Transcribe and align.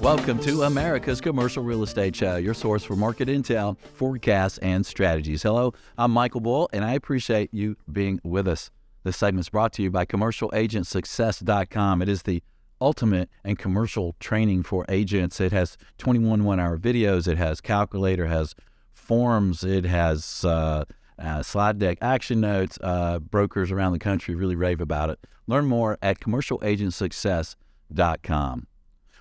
Welcome 0.00 0.40
to 0.40 0.62
America's 0.64 1.20
Commercial 1.20 1.62
Real 1.62 1.84
Estate 1.84 2.16
Show, 2.16 2.34
your 2.34 2.52
source 2.52 2.82
for 2.82 2.96
market 2.96 3.28
intel, 3.28 3.78
forecasts, 3.78 4.58
and 4.58 4.84
strategies. 4.84 5.44
Hello, 5.44 5.72
I'm 5.96 6.10
Michael 6.10 6.40
Bull, 6.40 6.68
and 6.72 6.84
I 6.84 6.94
appreciate 6.94 7.54
you 7.54 7.76
being 7.92 8.20
with 8.24 8.48
us. 8.48 8.72
This 9.04 9.18
segment 9.18 9.46
is 9.46 9.50
brought 9.50 9.72
to 9.74 9.82
you 9.82 9.90
by 9.92 10.04
CommercialAgentSuccess.com. 10.04 12.02
It 12.02 12.08
is 12.08 12.24
the 12.24 12.42
ultimate 12.82 13.30
and 13.44 13.58
commercial 13.58 14.16
training 14.18 14.64
for 14.64 14.84
agents. 14.88 15.40
It 15.40 15.52
has 15.52 15.76
21 15.98 16.42
one-hour 16.44 16.78
videos. 16.78 17.28
It 17.28 17.38
has 17.38 17.60
calculator, 17.60 18.26
has 18.26 18.56
forms, 18.92 19.62
it 19.62 19.84
has 19.84 20.44
uh, 20.44 20.84
uh, 21.18 21.42
slide 21.42 21.78
deck 21.78 21.98
action 22.02 22.40
notes. 22.40 22.78
Uh, 22.82 23.20
brokers 23.20 23.70
around 23.70 23.92
the 23.92 24.00
country 24.00 24.34
really 24.34 24.56
rave 24.56 24.80
about 24.80 25.10
it. 25.10 25.20
Learn 25.46 25.66
more 25.66 25.98
at 26.02 26.18
CommercialAgentSuccess.com. 26.20 28.66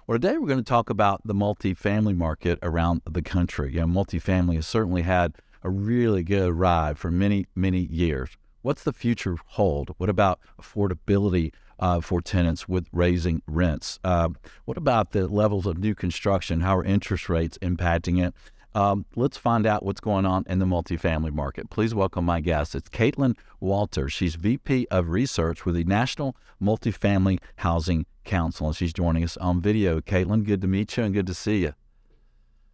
Well, 0.08 0.20
today 0.20 0.38
we're 0.38 0.48
going 0.48 0.58
to 0.58 0.64
talk 0.64 0.90
about 0.90 1.22
the 1.24 1.36
multifamily 1.36 2.18
market 2.18 2.58
around 2.64 3.02
the 3.10 3.22
country. 3.22 3.74
You 3.74 3.82
know, 3.82 3.88
multifamily 3.88 4.55
has 4.55 4.68
certainly 4.68 5.04
had 5.04 5.36
a 5.64 5.70
really 5.70 6.24
good 6.24 6.54
ride 6.54 6.98
for 6.98 7.12
many, 7.12 7.46
many 7.55 7.82
years. 7.82 8.32
What's 8.64 8.84
the 8.84 8.94
future 8.94 9.38
hold? 9.46 9.94
What 9.98 10.10
about 10.10 10.40
affordability 10.60 11.54
uh, 11.81 11.99
for 11.99 12.21
tenants 12.21 12.70
with 12.70 12.88
raising 12.94 13.41
rents? 13.48 13.99
Uh, 14.03 14.30
what 14.66 14.77
about 14.77 15.12
the 15.12 15.27
levels 15.27 15.66
of 15.66 15.77
new 15.77 15.95
construction? 15.95 16.62
How 16.62 16.77
are 16.77 16.84
interest 16.84 17.27
rates 17.27 17.57
impacting 17.62 18.26
it? 18.26 18.34
Um, 18.73 19.05
let's 19.17 19.35
find 19.35 19.66
out 19.66 19.84
what's 19.84 19.99
going 19.99 20.26
on 20.26 20.46
in 20.48 20.60
the 20.60 20.65
multifamily 20.65 21.34
market. 21.34 21.70
Please 21.70 21.93
welcome 21.93 22.23
my 22.23 22.40
guest. 22.40 22.73
It's 22.73 22.90
Caitlin 22.90 23.35
Walter. 23.60 24.07
She's 24.07 24.35
VP 24.35 24.88
of 24.90 25.10
Research 25.10 25.65
with 25.65 25.76
the 25.76 25.84
National 25.84 26.38
Multifamily 26.62 27.40
Housing 27.57 28.05
Council, 28.23 28.68
and 28.68 28.76
she's 28.76 28.93
joining 28.93 29.26
us 29.26 29.35
on 29.38 29.62
video. 29.62 29.99
Caitlin, 29.99 30.45
good 30.45 30.62
to 30.62 30.68
meet 30.68 30.95
you 30.95 31.04
and 31.04 31.13
good 31.13 31.27
to 31.27 31.34
see 31.34 31.57
you. 31.57 31.73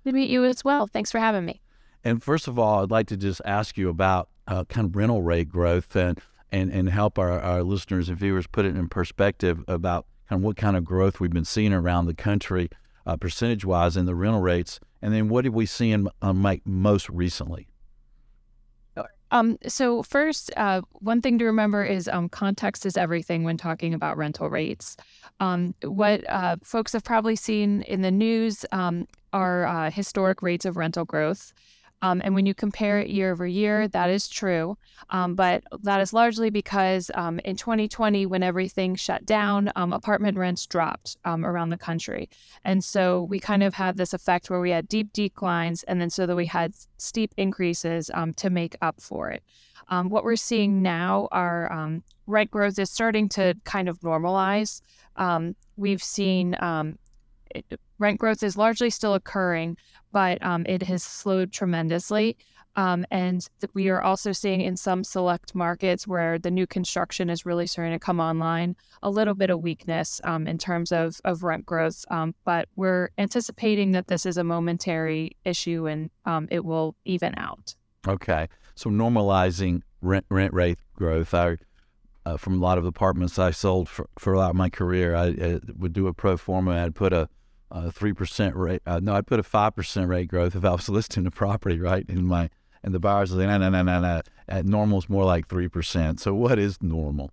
Good 0.03 0.11
to 0.11 0.13
meet 0.13 0.29
you 0.29 0.45
as 0.45 0.63
well. 0.63 0.85
Thanks 0.85 1.11
for 1.11 1.19
having 1.19 1.45
me. 1.45 1.61
And 2.03 2.21
first 2.21 2.47
of 2.47 2.59
all, 2.59 2.83
I'd 2.83 2.91
like 2.91 3.07
to 3.07 3.17
just 3.17 3.41
ask 3.43 3.75
you 3.75 3.89
about 3.89 4.29
uh, 4.47 4.65
kind 4.65 4.85
of 4.85 4.95
rental 4.95 5.23
rate 5.23 5.49
growth 5.49 5.95
and, 5.95 6.21
and, 6.51 6.71
and 6.71 6.89
help 6.89 7.17
our, 7.19 7.39
our 7.39 7.63
listeners 7.63 8.09
and 8.09 8.17
viewers 8.17 8.47
put 8.47 8.65
it 8.65 8.75
in 8.75 8.87
perspective 8.89 9.63
about 9.67 10.05
kind 10.29 10.41
of 10.41 10.45
what 10.45 10.57
kind 10.57 10.75
of 10.75 10.83
growth 10.83 11.19
we've 11.19 11.31
been 11.31 11.45
seeing 11.45 11.73
around 11.73 12.05
the 12.05 12.13
country, 12.13 12.69
uh, 13.05 13.15
percentage 13.17 13.65
wise, 13.65 13.95
in 13.97 14.05
the 14.05 14.15
rental 14.15 14.41
rates 14.41 14.79
and 15.01 15.13
then 15.13 15.29
what 15.29 15.43
did 15.43 15.53
we 15.53 15.65
see 15.65 15.91
in 15.91 16.07
uh, 16.21 16.33
Mike 16.33 16.63
most 16.65 17.09
recently? 17.09 17.67
Um, 19.29 19.57
so 19.67 20.03
first, 20.03 20.51
uh, 20.55 20.81
one 20.93 21.21
thing 21.21 21.37
to 21.39 21.45
remember 21.45 21.83
is 21.83 22.07
um, 22.07 22.29
context 22.29 22.85
is 22.85 22.95
everything 22.95 23.43
when 23.43 23.57
talking 23.57 23.93
about 23.93 24.15
rental 24.15 24.49
rates. 24.49 24.95
Um, 25.41 25.75
what 25.83 26.27
uh, 26.29 26.55
folks 26.63 26.93
have 26.93 27.03
probably 27.03 27.35
seen 27.35 27.81
in 27.81 28.03
the 28.03 28.11
news 28.11 28.65
um, 28.71 29.05
are 29.33 29.65
uh, 29.65 29.91
historic 29.91 30.41
rates 30.41 30.63
of 30.63 30.77
rental 30.77 31.03
growth. 31.03 31.51
Um, 32.01 32.21
and 32.23 32.35
when 32.35 32.45
you 32.45 32.53
compare 32.53 32.99
it 32.99 33.09
year 33.09 33.31
over 33.31 33.47
year, 33.47 33.87
that 33.87 34.09
is 34.09 34.27
true. 34.27 34.77
Um, 35.09 35.35
but 35.35 35.63
that 35.81 35.99
is 35.99 36.13
largely 36.13 36.49
because 36.49 37.09
um, 37.15 37.39
in 37.39 37.55
2020, 37.55 38.25
when 38.25 38.43
everything 38.43 38.95
shut 38.95 39.25
down, 39.25 39.71
um, 39.75 39.93
apartment 39.93 40.37
rents 40.37 40.65
dropped 40.65 41.17
um, 41.25 41.45
around 41.45 41.69
the 41.69 41.77
country. 41.77 42.29
And 42.63 42.83
so 42.83 43.23
we 43.23 43.39
kind 43.39 43.63
of 43.63 43.73
had 43.73 43.97
this 43.97 44.13
effect 44.13 44.49
where 44.49 44.59
we 44.59 44.71
had 44.71 44.87
deep 44.87 45.11
declines, 45.13 45.83
and 45.83 45.99
then 45.99 46.09
so 46.09 46.25
that 46.25 46.35
we 46.35 46.45
had 46.45 46.73
steep 46.97 47.33
increases 47.37 48.11
um, 48.13 48.33
to 48.35 48.49
make 48.49 48.75
up 48.81 49.01
for 49.01 49.29
it. 49.31 49.43
what 49.89 50.23
we're 50.23 50.35
seeing 50.35 50.81
now 50.81 51.27
are 51.31 51.99
rent 52.27 52.51
growth 52.51 52.77
is 52.77 52.91
starting 52.91 53.29
to 53.29 53.55
kind 53.63 53.89
of 53.89 53.99
normalize. 54.01 54.81
we've 55.77 56.03
seen 56.03 56.55
rent 57.99 58.19
growth 58.19 58.43
is 58.43 58.57
largely 58.57 58.89
still 58.89 59.13
occurring, 59.13 59.77
but 60.11 60.43
um, 60.43 60.65
it 60.67 60.83
has 60.83 61.03
slowed 61.03 61.51
tremendously. 61.51 62.37
Um, 62.75 63.05
and 63.09 63.41
th- 63.59 63.71
we 63.73 63.89
are 63.89 64.01
also 64.01 64.31
seeing 64.31 64.61
in 64.61 64.77
some 64.77 65.03
select 65.03 65.55
markets 65.55 66.07
where 66.07 66.37
the 66.37 66.51
new 66.51 66.67
construction 66.67 67.27
is 67.27 67.43
really 67.43 67.65
starting 67.65 67.93
to 67.93 67.99
come 67.99 68.19
online 68.19 68.75
a 69.01 69.09
little 69.09 69.33
bit 69.33 69.49
of 69.49 69.61
weakness 69.61 70.21
um, 70.23 70.47
in 70.47 70.59
terms 70.59 70.91
of, 70.91 71.19
of 71.25 71.43
rent 71.43 71.65
growth. 71.65 72.05
Um, 72.11 72.35
but 72.45 72.69
we're 72.75 73.09
anticipating 73.17 73.93
that 73.93 74.07
this 74.07 74.27
is 74.27 74.37
a 74.37 74.43
momentary 74.43 75.35
issue 75.43 75.87
and 75.87 76.11
um, 76.25 76.47
it 76.51 76.63
will 76.63 76.95
even 77.03 77.33
out. 77.37 77.73
Okay. 78.07 78.47
So 78.75 78.91
normalizing 78.91 79.81
rent, 80.01 80.25
rent 80.29 80.53
rate 80.53 80.77
growth. 80.93 81.33
I, 81.33 81.57
uh, 82.27 82.37
from 82.37 82.61
a 82.61 82.61
lot 82.61 82.77
of 82.77 82.85
apartments 82.85 83.39
I 83.39 83.51
sold 83.51 83.89
for, 83.89 84.07
for 84.19 84.33
a 84.33 84.37
lot 84.37 84.51
of 84.51 84.55
my 84.55 84.69
career, 84.69 85.15
I, 85.15 85.27
I 85.27 85.59
would 85.75 85.93
do 85.93 86.05
a 86.05 86.13
pro 86.13 86.37
forma. 86.37 86.83
I'd 86.83 86.93
put 86.93 87.11
a 87.11 87.27
three 87.91 88.13
percent 88.13 88.55
rate. 88.55 88.81
Uh, 88.85 88.99
no, 89.01 89.15
I'd 89.15 89.27
put 89.27 89.39
a 89.39 89.43
five 89.43 89.75
percent 89.75 90.09
rate 90.09 90.27
growth 90.27 90.55
if 90.55 90.63
I 90.63 90.71
was 90.71 90.89
listing 90.97 91.23
the 91.23 91.31
property 91.31 91.79
right 91.79 92.05
in 92.07 92.25
my 92.25 92.49
and 92.83 92.93
the 92.93 92.99
buyers 92.99 93.33
are 93.33 93.37
like, 93.37 93.47
no, 93.47 93.57
no, 93.57 93.69
no, 93.69 93.81
no, 93.81 93.99
no. 93.99 94.21
At 94.47 94.65
normal 94.65 94.99
is 94.99 95.09
more 95.09 95.25
like 95.25 95.47
three 95.47 95.67
percent. 95.67 96.19
So 96.19 96.33
what 96.33 96.57
is 96.57 96.81
normal? 96.81 97.31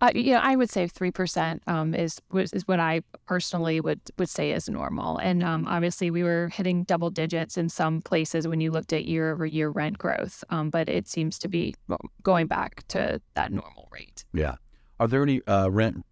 Uh, 0.00 0.10
yeah, 0.16 0.40
I 0.42 0.56
would 0.56 0.68
say 0.68 0.88
three 0.88 1.12
percent 1.12 1.62
um, 1.68 1.94
is 1.94 2.20
is 2.34 2.66
what 2.66 2.80
I 2.80 3.02
personally 3.26 3.80
would 3.80 4.00
would 4.18 4.28
say 4.28 4.50
is 4.50 4.68
normal. 4.68 5.18
And 5.18 5.44
um, 5.44 5.64
obviously, 5.68 6.10
we 6.10 6.24
were 6.24 6.48
hitting 6.52 6.82
double 6.82 7.08
digits 7.08 7.56
in 7.56 7.68
some 7.68 8.02
places 8.02 8.48
when 8.48 8.60
you 8.60 8.72
looked 8.72 8.92
at 8.92 9.04
year 9.04 9.30
over 9.30 9.46
year 9.46 9.68
rent 9.68 9.98
growth. 9.98 10.42
Um, 10.50 10.70
but 10.70 10.88
it 10.88 11.06
seems 11.06 11.38
to 11.38 11.48
be 11.48 11.76
going 12.24 12.48
back 12.48 12.82
to 12.88 13.20
that 13.34 13.52
normal 13.52 13.88
rate. 13.92 14.24
Yeah. 14.32 14.56
Are 14.98 15.06
there 15.06 15.22
any 15.22 15.40
uh, 15.46 15.68
rent 15.68 16.04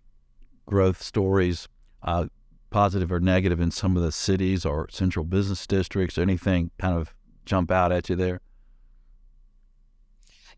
growth 0.66 1.02
stories 1.02 1.66
uh, 2.04 2.26
positive 2.70 3.12
or 3.12 3.20
negative 3.20 3.60
in 3.60 3.70
some 3.70 3.96
of 3.96 4.02
the 4.02 4.12
cities 4.12 4.64
or 4.64 4.88
central 4.90 5.24
business 5.24 5.66
districts? 5.66 6.16
Anything 6.16 6.70
kind 6.78 6.96
of 6.96 7.14
jump 7.44 7.70
out 7.70 7.92
at 7.92 8.08
you 8.08 8.16
there? 8.16 8.40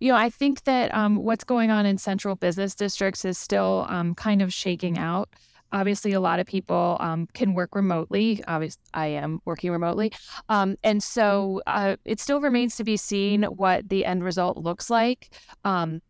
You 0.00 0.10
know, 0.10 0.18
I 0.18 0.30
think 0.30 0.64
that 0.64 0.92
um, 0.94 1.16
what's 1.16 1.44
going 1.44 1.70
on 1.70 1.86
in 1.86 1.96
central 1.96 2.34
business 2.34 2.74
districts 2.74 3.24
is 3.24 3.38
still 3.38 3.86
um, 3.88 4.14
kind 4.14 4.42
of 4.42 4.52
shaking 4.52 4.98
out. 4.98 5.28
Obviously, 5.70 6.12
a 6.12 6.20
lot 6.20 6.38
of 6.38 6.46
people 6.46 6.96
um, 7.00 7.28
can 7.34 7.54
work 7.54 7.74
remotely. 7.74 8.42
Obviously, 8.46 8.82
I 8.92 9.06
am 9.06 9.40
working 9.44 9.70
remotely. 9.70 10.12
Um, 10.48 10.76
and 10.82 11.02
so 11.02 11.62
uh, 11.66 11.96
it 12.04 12.20
still 12.20 12.40
remains 12.40 12.76
to 12.76 12.84
be 12.84 12.96
seen 12.96 13.44
what 13.44 13.88
the 13.88 14.04
end 14.04 14.22
result 14.22 14.58
looks 14.58 14.90
like. 14.90 15.30
Um, 15.64 16.02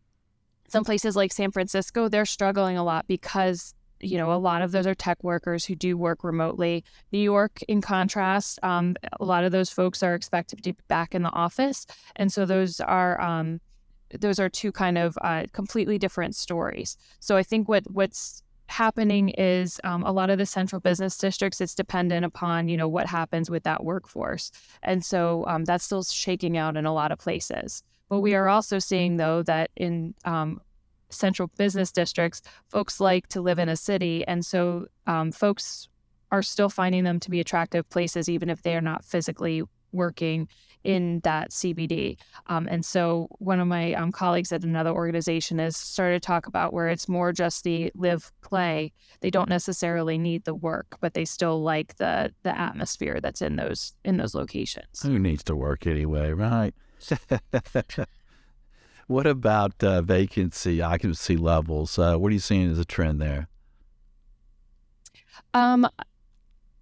some 0.67 0.83
places 0.83 1.15
like 1.15 1.31
San 1.31 1.51
Francisco, 1.51 2.09
they're 2.09 2.25
struggling 2.25 2.77
a 2.77 2.83
lot 2.83 3.07
because 3.07 3.75
you 4.03 4.17
know, 4.17 4.31
a 4.33 4.35
lot 4.35 4.61
of 4.61 4.71
those 4.71 4.87
are 4.87 4.95
tech 4.95 5.23
workers 5.23 5.65
who 5.65 5.75
do 5.75 5.97
work 5.97 6.23
remotely. 6.23 6.83
New 7.11 7.19
York, 7.19 7.61
in 7.67 7.81
contrast, 7.81 8.59
um, 8.63 8.95
a 9.19 9.25
lot 9.25 9.43
of 9.43 9.51
those 9.51 9.69
folks 9.69 10.03
are 10.03 10.15
expected 10.15 10.63
to 10.63 10.73
be 10.73 10.77
back 10.87 11.15
in 11.15 11.23
the 11.23 11.31
office, 11.31 11.85
and 12.15 12.31
so 12.31 12.45
those 12.45 12.79
are 12.79 13.19
um, 13.21 13.59
those 14.19 14.39
are 14.39 14.49
two 14.49 14.71
kind 14.71 14.97
of 14.97 15.17
uh, 15.21 15.43
completely 15.53 15.97
different 15.97 16.35
stories. 16.35 16.97
So 17.19 17.37
I 17.37 17.43
think 17.43 17.67
what 17.67 17.83
what's 17.89 18.43
happening 18.67 19.29
is 19.29 19.79
um, 19.83 20.03
a 20.03 20.11
lot 20.11 20.29
of 20.29 20.37
the 20.37 20.45
central 20.45 20.79
business 20.79 21.17
districts 21.17 21.61
it's 21.61 21.75
dependent 21.75 22.25
upon 22.25 22.67
you 22.69 22.77
know 22.77 22.87
what 22.87 23.05
happens 23.05 23.49
with 23.49 23.63
that 23.63 23.83
workforce 23.83 24.51
and 24.81 25.03
so 25.03 25.43
um, 25.47 25.65
that's 25.65 25.83
still 25.83 26.01
shaking 26.01 26.57
out 26.57 26.77
in 26.77 26.85
a 26.85 26.93
lot 26.93 27.11
of 27.11 27.19
places 27.19 27.83
but 28.09 28.21
we 28.21 28.33
are 28.33 28.47
also 28.47 28.79
seeing 28.79 29.17
though 29.17 29.43
that 29.43 29.69
in 29.75 30.15
um, 30.25 30.61
central 31.13 31.49
business 31.57 31.91
districts, 31.91 32.41
folks 32.69 32.99
like 32.99 33.27
to 33.29 33.41
live 33.41 33.59
in 33.59 33.69
a 33.69 33.75
city. 33.75 34.25
And 34.27 34.45
so 34.45 34.87
um, 35.07 35.31
folks 35.31 35.89
are 36.31 36.41
still 36.41 36.69
finding 36.69 37.03
them 37.03 37.19
to 37.21 37.29
be 37.29 37.39
attractive 37.39 37.87
places, 37.89 38.27
even 38.27 38.49
if 38.49 38.63
they 38.63 38.75
are 38.75 38.81
not 38.81 39.05
physically 39.05 39.63
working 39.91 40.47
in 40.83 41.21
that 41.23 41.51
CBD. 41.51 42.17
Um, 42.47 42.67
and 42.69 42.83
so 42.83 43.27
one 43.39 43.59
of 43.59 43.67
my 43.67 43.93
um, 43.93 44.11
colleagues 44.11 44.51
at 44.51 44.63
another 44.63 44.89
organization 44.91 45.59
has 45.59 45.77
started 45.77 46.21
to 46.21 46.25
talk 46.25 46.47
about 46.47 46.73
where 46.73 46.89
it's 46.89 47.07
more 47.07 47.31
just 47.31 47.63
the 47.63 47.91
live 47.95 48.31
play. 48.41 48.91
They 49.21 49.29
don't 49.29 49.49
necessarily 49.49 50.17
need 50.17 50.43
the 50.43 50.55
work, 50.55 50.97
but 50.99 51.13
they 51.13 51.25
still 51.25 51.61
like 51.61 51.95
the 51.97 52.33
the 52.43 52.57
atmosphere 52.57 53.19
that's 53.21 53.41
in 53.41 53.55
those 53.55 53.93
in 54.03 54.17
those 54.17 54.35
locations. 54.35 55.01
Who 55.01 55.19
needs 55.19 55.43
to 55.45 55.55
work 55.55 55.87
anyway, 55.87 56.31
right? 56.31 56.73
What 59.07 59.27
about 59.27 59.83
uh, 59.83 60.01
vacancy, 60.01 60.81
occupancy 60.81 61.37
levels? 61.37 61.99
Uh, 61.99 62.17
what 62.17 62.29
are 62.29 62.33
you 62.33 62.39
seeing 62.39 62.71
as 62.71 62.79
a 62.79 62.85
trend 62.85 63.21
there? 63.21 63.47
Um, 65.53 65.87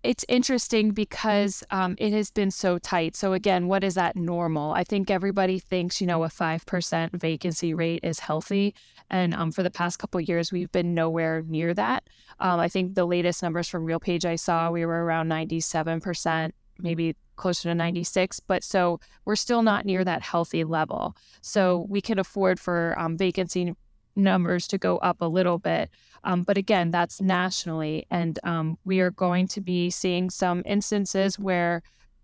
it's 0.04 0.26
interesting 0.28 0.92
because 0.92 1.64
um, 1.70 1.96
it 2.00 2.12
has 2.14 2.32
been 2.32 2.50
so 2.50 2.78
tight. 2.80 3.16
So 3.16 3.34
again, 3.34 3.68
what 3.68 3.84
is 3.84 3.96
that 3.96 4.16
normal? 4.16 4.72
I 4.74 4.84
think 4.84 5.12
everybody 5.12 5.60
thinks 5.60 6.02
you 6.02 6.08
know 6.08 6.24
a 6.24 6.30
five 6.30 6.66
percent 6.66 7.12
vacancy 7.20 7.74
rate 7.74 8.00
is 8.04 8.20
healthy, 8.20 8.74
and 9.10 9.34
um, 9.34 9.52
for 9.52 9.62
the 9.62 9.70
past 9.70 10.00
couple 10.00 10.20
years 10.20 10.52
we've 10.52 10.72
been 10.72 10.94
nowhere 10.94 11.44
near 11.48 11.74
that. 11.76 12.08
Um, 12.40 12.60
I 12.60 12.68
think 12.68 12.96
the 12.96 13.06
latest 13.06 13.44
numbers 13.44 13.68
from 13.68 13.86
RealPage 13.86 14.26
I 14.26 14.38
saw 14.38 14.72
we 14.72 14.86
were 14.86 15.06
around 15.06 15.28
ninety 15.28 15.60
seven 15.60 16.02
percent, 16.02 16.56
maybe 16.82 17.16
closer 17.36 17.70
to 17.70 17.76
ninety 17.76 18.04
six. 18.04 18.40
But 18.40 18.64
so 18.64 19.00
we're 19.26 19.36
still 19.36 19.64
not 19.64 19.86
near 19.86 20.04
that 20.04 20.22
healthy 20.22 20.64
level. 20.64 21.16
So 21.42 21.86
we 21.90 22.02
can 22.02 22.20
afford 22.20 22.60
for 22.60 22.96
um, 23.00 23.18
vacancy 23.18 23.74
numbers 24.16 24.68
to 24.68 24.78
go 24.78 24.98
up 24.98 25.22
a 25.22 25.26
little 25.26 25.58
bit. 25.58 25.90
Um, 26.24 26.44
but 26.44 26.58
again, 26.58 26.92
that's 26.92 27.22
nationally. 27.22 28.06
And 28.12 28.38
um, 28.44 28.78
we 28.86 29.00
are 29.00 29.12
going 29.12 29.48
to 29.48 29.62
be 29.62 29.90
seeing 29.90 30.30
some 30.30 30.64
instances 30.66 31.40
where 31.40 31.82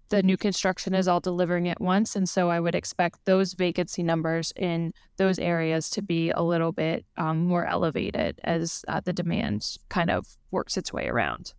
the 0.09 0.23
new 0.23 0.37
construction 0.37 0.93
is 0.93 1.07
all 1.07 1.19
delivering 1.19 1.67
at 1.67 1.81
once. 1.81 2.15
And 2.15 2.29
so 2.29 2.49
I 2.49 2.59
would 2.59 2.75
expect 2.75 3.25
those 3.25 3.53
vacancy 3.53 4.03
numbers 4.03 4.53
in 4.55 4.93
those 5.17 5.39
areas 5.39 5.89
to 5.91 6.01
be 6.01 6.29
a 6.31 6.41
little 6.41 6.71
bit 6.71 7.05
um, 7.17 7.45
more 7.45 7.65
elevated 7.65 8.39
as 8.43 8.85
uh, 8.87 9.01
the 9.01 9.11
demand 9.13 9.77
kind 9.89 10.09
of 10.09 10.37
works 10.51 10.77
its 10.77 10.93
way 10.93 11.07
around. 11.07 11.53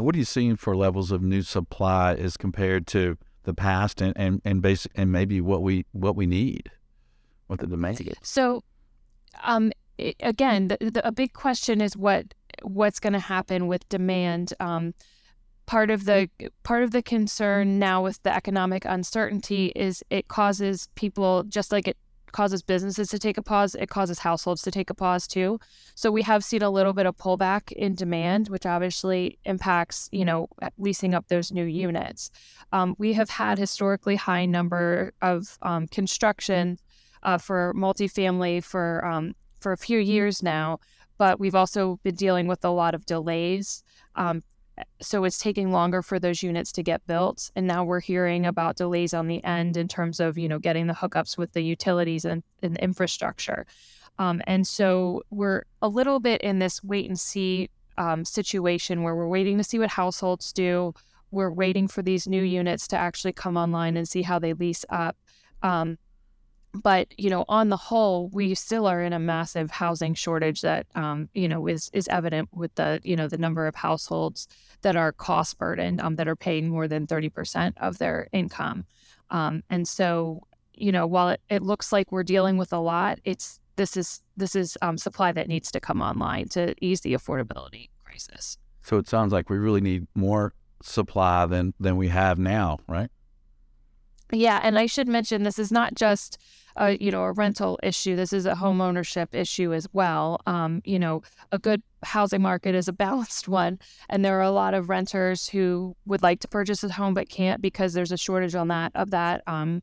And 0.00 0.06
what 0.06 0.14
are 0.14 0.18
you 0.18 0.24
seeing 0.24 0.56
for 0.56 0.74
levels 0.74 1.12
of 1.12 1.20
new 1.20 1.42
supply 1.42 2.14
as 2.14 2.38
compared 2.38 2.86
to 2.86 3.18
the 3.42 3.52
past 3.52 4.00
and, 4.00 4.14
and, 4.16 4.40
and 4.46 4.62
basic 4.62 4.90
and 4.94 5.12
maybe 5.12 5.42
what 5.42 5.60
we 5.60 5.84
what 5.92 6.16
we 6.16 6.24
need? 6.24 6.70
What 7.48 7.60
the 7.60 7.66
demand 7.66 8.00
is? 8.00 8.14
So 8.22 8.64
um, 9.42 9.72
again, 10.20 10.68
the, 10.68 10.78
the, 10.80 11.06
a 11.06 11.12
big 11.12 11.34
question 11.34 11.82
is 11.82 11.98
what 11.98 12.32
what's 12.62 12.98
going 12.98 13.12
to 13.12 13.18
happen 13.18 13.66
with 13.66 13.86
demand. 13.90 14.54
Um, 14.58 14.94
part 15.66 15.90
of 15.90 16.06
the 16.06 16.30
part 16.62 16.82
of 16.82 16.92
the 16.92 17.02
concern 17.02 17.78
now 17.78 18.02
with 18.02 18.22
the 18.22 18.34
economic 18.34 18.86
uncertainty 18.86 19.66
is 19.76 20.02
it 20.08 20.28
causes 20.28 20.88
people 20.94 21.42
just 21.42 21.72
like 21.72 21.86
it 21.86 21.98
causes 22.32 22.62
businesses 22.62 23.08
to 23.08 23.18
take 23.18 23.38
a 23.38 23.42
pause 23.42 23.74
it 23.74 23.88
causes 23.88 24.18
households 24.18 24.62
to 24.62 24.70
take 24.70 24.90
a 24.90 24.94
pause 24.94 25.26
too 25.26 25.58
so 25.94 26.10
we 26.10 26.22
have 26.22 26.44
seen 26.44 26.62
a 26.62 26.70
little 26.70 26.92
bit 26.92 27.06
of 27.06 27.16
pullback 27.16 27.72
in 27.72 27.94
demand 27.94 28.48
which 28.48 28.66
obviously 28.66 29.38
impacts 29.44 30.08
you 30.12 30.24
know 30.24 30.48
leasing 30.78 31.14
up 31.14 31.28
those 31.28 31.52
new 31.52 31.64
units 31.64 32.30
um, 32.72 32.94
we 32.98 33.12
have 33.12 33.30
had 33.30 33.58
historically 33.58 34.16
high 34.16 34.46
number 34.46 35.12
of 35.22 35.58
um, 35.62 35.86
construction 35.88 36.78
uh, 37.22 37.38
for 37.38 37.74
multifamily 37.74 38.62
for 38.62 39.04
um, 39.04 39.34
for 39.60 39.72
a 39.72 39.76
few 39.76 39.98
years 39.98 40.42
now, 40.42 40.80
but 41.18 41.38
we've 41.38 41.54
also 41.54 42.00
been 42.02 42.14
dealing 42.14 42.46
with 42.46 42.64
a 42.64 42.70
lot 42.70 42.94
of 42.94 43.06
delays. 43.06 43.84
So 45.00 45.24
it's 45.24 45.38
taking 45.38 45.72
longer 45.72 46.02
for 46.02 46.18
those 46.18 46.42
units 46.42 46.72
to 46.72 46.82
get 46.82 47.06
built, 47.06 47.50
and 47.56 47.66
now 47.66 47.84
we're 47.84 48.00
hearing 48.00 48.46
about 48.46 48.76
delays 48.76 49.14
on 49.14 49.26
the 49.26 49.42
end 49.44 49.76
in 49.76 49.88
terms 49.88 50.20
of 50.20 50.38
you 50.38 50.48
know 50.48 50.58
getting 50.58 50.86
the 50.86 50.94
hookups 50.94 51.38
with 51.38 51.52
the 51.52 51.62
utilities 51.62 52.24
and, 52.24 52.42
and 52.62 52.76
infrastructure. 52.78 53.66
Um, 54.18 54.42
and 54.46 54.66
so 54.66 55.22
we're 55.30 55.64
a 55.80 55.88
little 55.88 56.20
bit 56.20 56.42
in 56.42 56.58
this 56.58 56.82
wait 56.84 57.08
and 57.08 57.18
see 57.18 57.70
um, 57.96 58.24
situation 58.24 59.02
where 59.02 59.14
we're 59.14 59.28
waiting 59.28 59.56
to 59.58 59.64
see 59.64 59.78
what 59.78 59.90
households 59.90 60.52
do. 60.52 60.94
We're 61.30 61.52
waiting 61.52 61.88
for 61.88 62.02
these 62.02 62.26
new 62.26 62.42
units 62.42 62.88
to 62.88 62.96
actually 62.96 63.32
come 63.32 63.56
online 63.56 63.96
and 63.96 64.08
see 64.08 64.22
how 64.22 64.38
they 64.38 64.52
lease 64.52 64.84
up. 64.90 65.16
Um, 65.62 65.98
but 66.72 67.08
you 67.18 67.30
know 67.30 67.44
on 67.48 67.68
the 67.68 67.76
whole 67.76 68.28
we 68.28 68.54
still 68.54 68.86
are 68.86 69.02
in 69.02 69.12
a 69.12 69.18
massive 69.18 69.70
housing 69.70 70.14
shortage 70.14 70.60
that 70.60 70.86
um, 70.94 71.28
you 71.34 71.48
know 71.48 71.66
is 71.66 71.90
is 71.92 72.06
evident 72.08 72.48
with 72.52 72.74
the 72.76 73.00
you 73.02 73.16
know 73.16 73.28
the 73.28 73.38
number 73.38 73.66
of 73.66 73.74
households 73.74 74.46
that 74.82 74.96
are 74.96 75.12
cost 75.12 75.58
burdened 75.58 76.00
um, 76.00 76.16
that 76.16 76.28
are 76.28 76.36
paying 76.36 76.68
more 76.68 76.88
than 76.88 77.06
30% 77.06 77.74
of 77.78 77.98
their 77.98 78.28
income. 78.32 78.84
Um, 79.30 79.62
and 79.68 79.86
so 79.86 80.46
you 80.74 80.92
know 80.92 81.06
while 81.06 81.30
it, 81.30 81.40
it 81.48 81.62
looks 81.62 81.92
like 81.92 82.12
we're 82.12 82.22
dealing 82.22 82.56
with 82.56 82.72
a 82.72 82.78
lot 82.78 83.18
it's 83.24 83.60
this 83.76 83.96
is 83.96 84.22
this 84.36 84.54
is 84.54 84.78
um, 84.82 84.96
supply 84.96 85.32
that 85.32 85.48
needs 85.48 85.70
to 85.72 85.80
come 85.80 86.00
online 86.00 86.48
to 86.50 86.74
ease 86.80 87.00
the 87.00 87.14
affordability 87.14 87.88
crisis. 88.04 88.58
So 88.82 88.96
it 88.98 89.08
sounds 89.08 89.32
like 89.32 89.50
we 89.50 89.58
really 89.58 89.80
need 89.80 90.06
more 90.14 90.54
supply 90.82 91.46
than 91.46 91.74
than 91.80 91.96
we 91.96 92.08
have 92.08 92.38
now 92.38 92.78
right 92.88 93.10
yeah, 94.32 94.60
and 94.62 94.78
I 94.78 94.86
should 94.86 95.08
mention 95.08 95.42
this 95.42 95.58
is 95.58 95.72
not 95.72 95.94
just 95.94 96.38
a 96.76 96.96
you 96.98 97.10
know 97.10 97.24
a 97.24 97.32
rental 97.32 97.78
issue. 97.82 98.16
This 98.16 98.32
is 98.32 98.46
a 98.46 98.54
home 98.54 98.80
ownership 98.80 99.34
issue 99.34 99.72
as 99.72 99.88
well. 99.92 100.40
Um, 100.46 100.82
you 100.84 100.98
know, 100.98 101.22
a 101.52 101.58
good 101.58 101.82
housing 102.02 102.42
market 102.42 102.74
is 102.74 102.88
a 102.88 102.92
balanced 103.04 103.48
one, 103.48 103.78
and 104.08 104.24
there 104.24 104.38
are 104.38 104.42
a 104.42 104.50
lot 104.50 104.74
of 104.74 104.88
renters 104.88 105.48
who 105.48 105.96
would 106.06 106.22
like 106.22 106.40
to 106.40 106.48
purchase 106.48 106.82
a 106.84 106.92
home 106.92 107.14
but 107.14 107.28
can't 107.28 107.60
because 107.60 107.92
there's 107.92 108.12
a 108.12 108.16
shortage 108.16 108.54
on 108.54 108.68
that 108.68 108.92
of 108.94 109.10
that 109.10 109.42
um, 109.46 109.82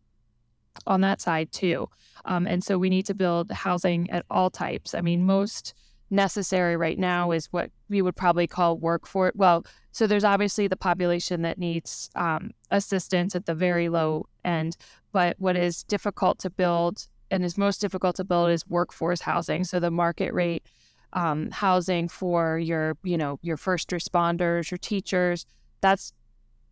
on 0.86 1.02
that 1.02 1.22
side 1.22 1.52
too. 1.52 1.90
Um, 2.26 2.48
and 2.48 2.64
so 2.64 2.78
we 2.78 2.90
need 2.90 3.06
to 3.08 3.14
build 3.14 3.52
housing 3.52 4.10
at 4.10 4.26
all 4.30 4.50
types. 4.50 4.94
I 4.94 5.02
mean, 5.02 5.26
most 5.26 5.74
necessary 6.10 6.78
right 6.78 6.98
now 6.98 7.32
is 7.32 7.48
what 7.52 7.70
we 7.90 8.02
would 8.02 8.16
probably 8.16 8.48
call 8.48 8.78
work 8.78 9.02
workforce. 9.04 9.34
Well, 9.36 9.66
so 9.92 10.08
there's 10.08 10.24
obviously 10.24 10.68
the 10.68 10.78
population 10.78 11.42
that 11.42 11.58
needs 11.58 12.10
um, 12.16 12.52
assistance 12.72 13.36
at 13.36 13.46
the 13.46 13.56
very 13.56 13.90
low 13.90 14.28
end, 14.48 14.78
but 15.12 15.36
what 15.40 15.56
is 15.56 15.84
difficult 15.84 16.40
to 16.40 16.50
build 16.50 17.08
and 17.30 17.44
is 17.44 17.58
most 17.58 17.82
difficult 17.82 18.16
to 18.16 18.24
build 18.24 18.50
is 18.50 18.66
workforce 18.68 19.22
housing. 19.22 19.64
So 19.64 19.80
the 19.80 19.92
market 19.92 20.34
rate 20.34 20.66
um, 21.14 21.52
housing 21.52 22.08
for 22.08 22.58
your, 22.58 22.98
you 23.04 23.18
know, 23.18 23.40
your 23.42 23.58
first 23.58 23.90
responders, 23.90 24.72
your 24.72 24.78
teachers, 24.78 25.46
that's 25.82 26.14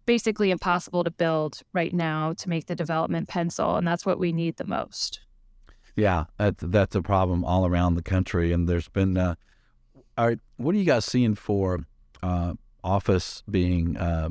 basically 0.05 0.51
impossible 0.51 1.03
to 1.03 1.11
build 1.11 1.61
right 1.73 1.93
now 1.93 2.33
to 2.33 2.49
make 2.49 2.67
the 2.67 2.75
development 2.75 3.27
pencil, 3.27 3.75
and 3.75 3.87
that's 3.87 4.05
what 4.05 4.19
we 4.19 4.31
need 4.31 4.57
the 4.57 4.65
most. 4.65 5.19
Yeah, 5.95 6.25
that's 6.37 6.63
that's 6.67 6.95
a 6.95 7.01
problem 7.01 7.45
all 7.45 7.65
around 7.65 7.95
the 7.95 8.03
country, 8.03 8.51
and 8.51 8.67
there's 8.67 8.89
been. 8.89 9.17
Uh, 9.17 9.35
all 10.17 10.27
right, 10.27 10.39
what 10.57 10.75
are 10.75 10.77
you 10.77 10.85
guys 10.85 11.05
seeing 11.05 11.35
for 11.35 11.79
uh, 12.23 12.53
office 12.83 13.43
being 13.49 13.97
uh, 13.97 14.29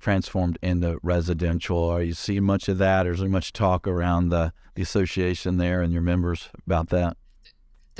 transformed 0.00 0.58
into 0.62 0.98
residential? 1.02 1.84
Are 1.84 2.02
you 2.02 2.14
seeing 2.14 2.44
much 2.44 2.68
of 2.68 2.78
that, 2.78 3.06
or 3.06 3.12
is 3.12 3.20
there 3.20 3.28
much 3.28 3.52
talk 3.52 3.86
around 3.86 4.30
the 4.30 4.52
the 4.74 4.82
association 4.82 5.56
there 5.56 5.82
and 5.82 5.92
your 5.92 6.02
members 6.02 6.48
about 6.66 6.88
that? 6.90 7.16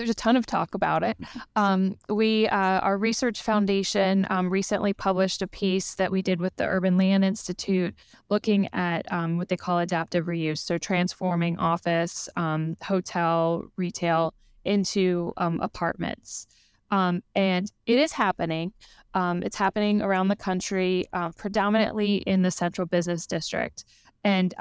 there's 0.00 0.10
a 0.10 0.14
ton 0.14 0.34
of 0.34 0.46
talk 0.46 0.74
about 0.74 1.02
it. 1.02 1.16
Um, 1.56 1.98
we, 2.08 2.48
uh, 2.48 2.80
our 2.80 2.96
research 2.96 3.42
foundation, 3.42 4.26
um, 4.30 4.48
recently 4.48 4.94
published 4.94 5.42
a 5.42 5.46
piece 5.46 5.94
that 5.96 6.10
we 6.10 6.22
did 6.22 6.40
with 6.40 6.56
the 6.56 6.64
Urban 6.66 6.96
Land 6.96 7.22
Institute, 7.22 7.94
looking 8.30 8.68
at 8.72 9.10
um, 9.12 9.36
what 9.36 9.48
they 9.48 9.58
call 9.58 9.78
adaptive 9.78 10.24
reuse, 10.24 10.58
so 10.58 10.78
transforming 10.78 11.58
office, 11.58 12.30
um, 12.36 12.78
hotel, 12.82 13.64
retail 13.76 14.32
into 14.64 15.34
um, 15.36 15.60
apartments. 15.60 16.46
Um, 16.90 17.22
and 17.34 17.70
it 17.86 17.98
is 17.98 18.12
happening. 18.12 18.72
It's 19.14 19.56
happening 19.56 20.02
around 20.02 20.28
the 20.28 20.36
country, 20.36 21.06
uh, 21.12 21.30
predominantly 21.30 22.16
in 22.18 22.42
the 22.42 22.50
central 22.50 22.86
business 22.86 23.26
district. 23.26 23.84
And 24.24 24.54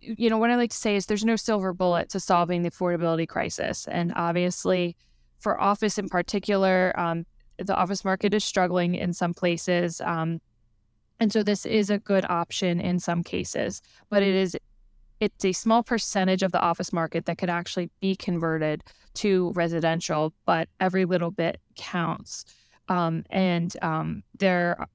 you 0.00 0.28
know, 0.28 0.38
what 0.38 0.50
I 0.50 0.56
like 0.56 0.70
to 0.70 0.76
say 0.76 0.96
is 0.96 1.06
there's 1.06 1.24
no 1.24 1.36
silver 1.36 1.72
bullet 1.72 2.10
to 2.10 2.20
solving 2.20 2.62
the 2.62 2.70
affordability 2.70 3.26
crisis. 3.26 3.86
And 3.90 4.12
obviously, 4.16 4.96
for 5.38 5.60
office 5.60 5.98
in 5.98 6.08
particular, 6.08 6.98
um, 6.98 7.24
the 7.58 7.74
office 7.74 8.04
market 8.04 8.34
is 8.34 8.44
struggling 8.44 8.94
in 8.94 9.12
some 9.12 9.34
places. 9.34 10.00
Um, 10.02 10.40
and 11.20 11.32
so 11.32 11.42
this 11.42 11.66
is 11.66 11.90
a 11.90 11.98
good 11.98 12.24
option 12.28 12.80
in 12.80 13.00
some 13.00 13.22
cases, 13.22 13.82
but 14.10 14.22
it 14.22 14.34
is 14.34 14.56
it's 15.20 15.44
a 15.44 15.52
small 15.52 15.82
percentage 15.82 16.44
of 16.44 16.52
the 16.52 16.60
office 16.60 16.92
market 16.92 17.26
that 17.26 17.38
could 17.38 17.50
actually 17.50 17.90
be 17.98 18.14
converted 18.14 18.84
to 19.14 19.50
residential, 19.56 20.32
but 20.46 20.68
every 20.78 21.04
little 21.04 21.32
bit 21.32 21.60
counts. 21.74 22.44
Um, 22.88 23.24
and 23.30 23.76
um, 23.82 24.22
there 24.38 24.86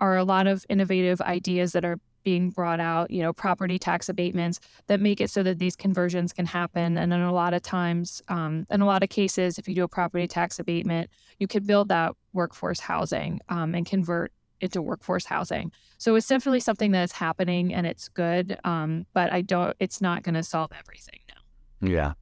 are 0.00 0.16
a 0.16 0.24
lot 0.24 0.46
of 0.46 0.64
innovative 0.68 1.20
ideas 1.20 1.72
that 1.72 1.84
are 1.84 1.98
being 2.24 2.50
brought 2.50 2.80
out, 2.80 3.10
you 3.10 3.22
know, 3.22 3.32
property 3.32 3.78
tax 3.78 4.08
abatements 4.08 4.60
that 4.86 5.00
make 5.00 5.20
it 5.20 5.30
so 5.30 5.42
that 5.42 5.58
these 5.58 5.76
conversions 5.76 6.32
can 6.32 6.44
happen. 6.46 6.98
And 6.98 7.12
in 7.12 7.20
a 7.20 7.32
lot 7.32 7.54
of 7.54 7.62
times, 7.62 8.20
um, 8.28 8.66
in 8.70 8.80
a 8.80 8.86
lot 8.86 9.02
of 9.02 9.08
cases, 9.08 9.58
if 9.58 9.68
you 9.68 9.74
do 9.74 9.84
a 9.84 9.88
property 9.88 10.26
tax 10.26 10.58
abatement, 10.58 11.10
you 11.38 11.46
could 11.46 11.66
build 11.66 11.88
that 11.88 12.12
workforce 12.32 12.80
housing 12.80 13.40
um, 13.48 13.74
and 13.74 13.86
convert 13.86 14.32
into 14.60 14.82
workforce 14.82 15.24
housing. 15.24 15.70
So 15.98 16.16
it's 16.16 16.26
definitely 16.26 16.60
something 16.60 16.90
that's 16.90 17.12
happening 17.12 17.72
and 17.72 17.86
it's 17.86 18.08
good. 18.08 18.58
Um, 18.64 19.06
but 19.14 19.32
I 19.32 19.40
don't, 19.40 19.74
it's 19.78 20.00
not 20.00 20.22
going 20.22 20.34
to 20.34 20.42
solve 20.42 20.70
everything 20.78 21.20
now. 21.28 21.88
Yeah. 21.88 22.12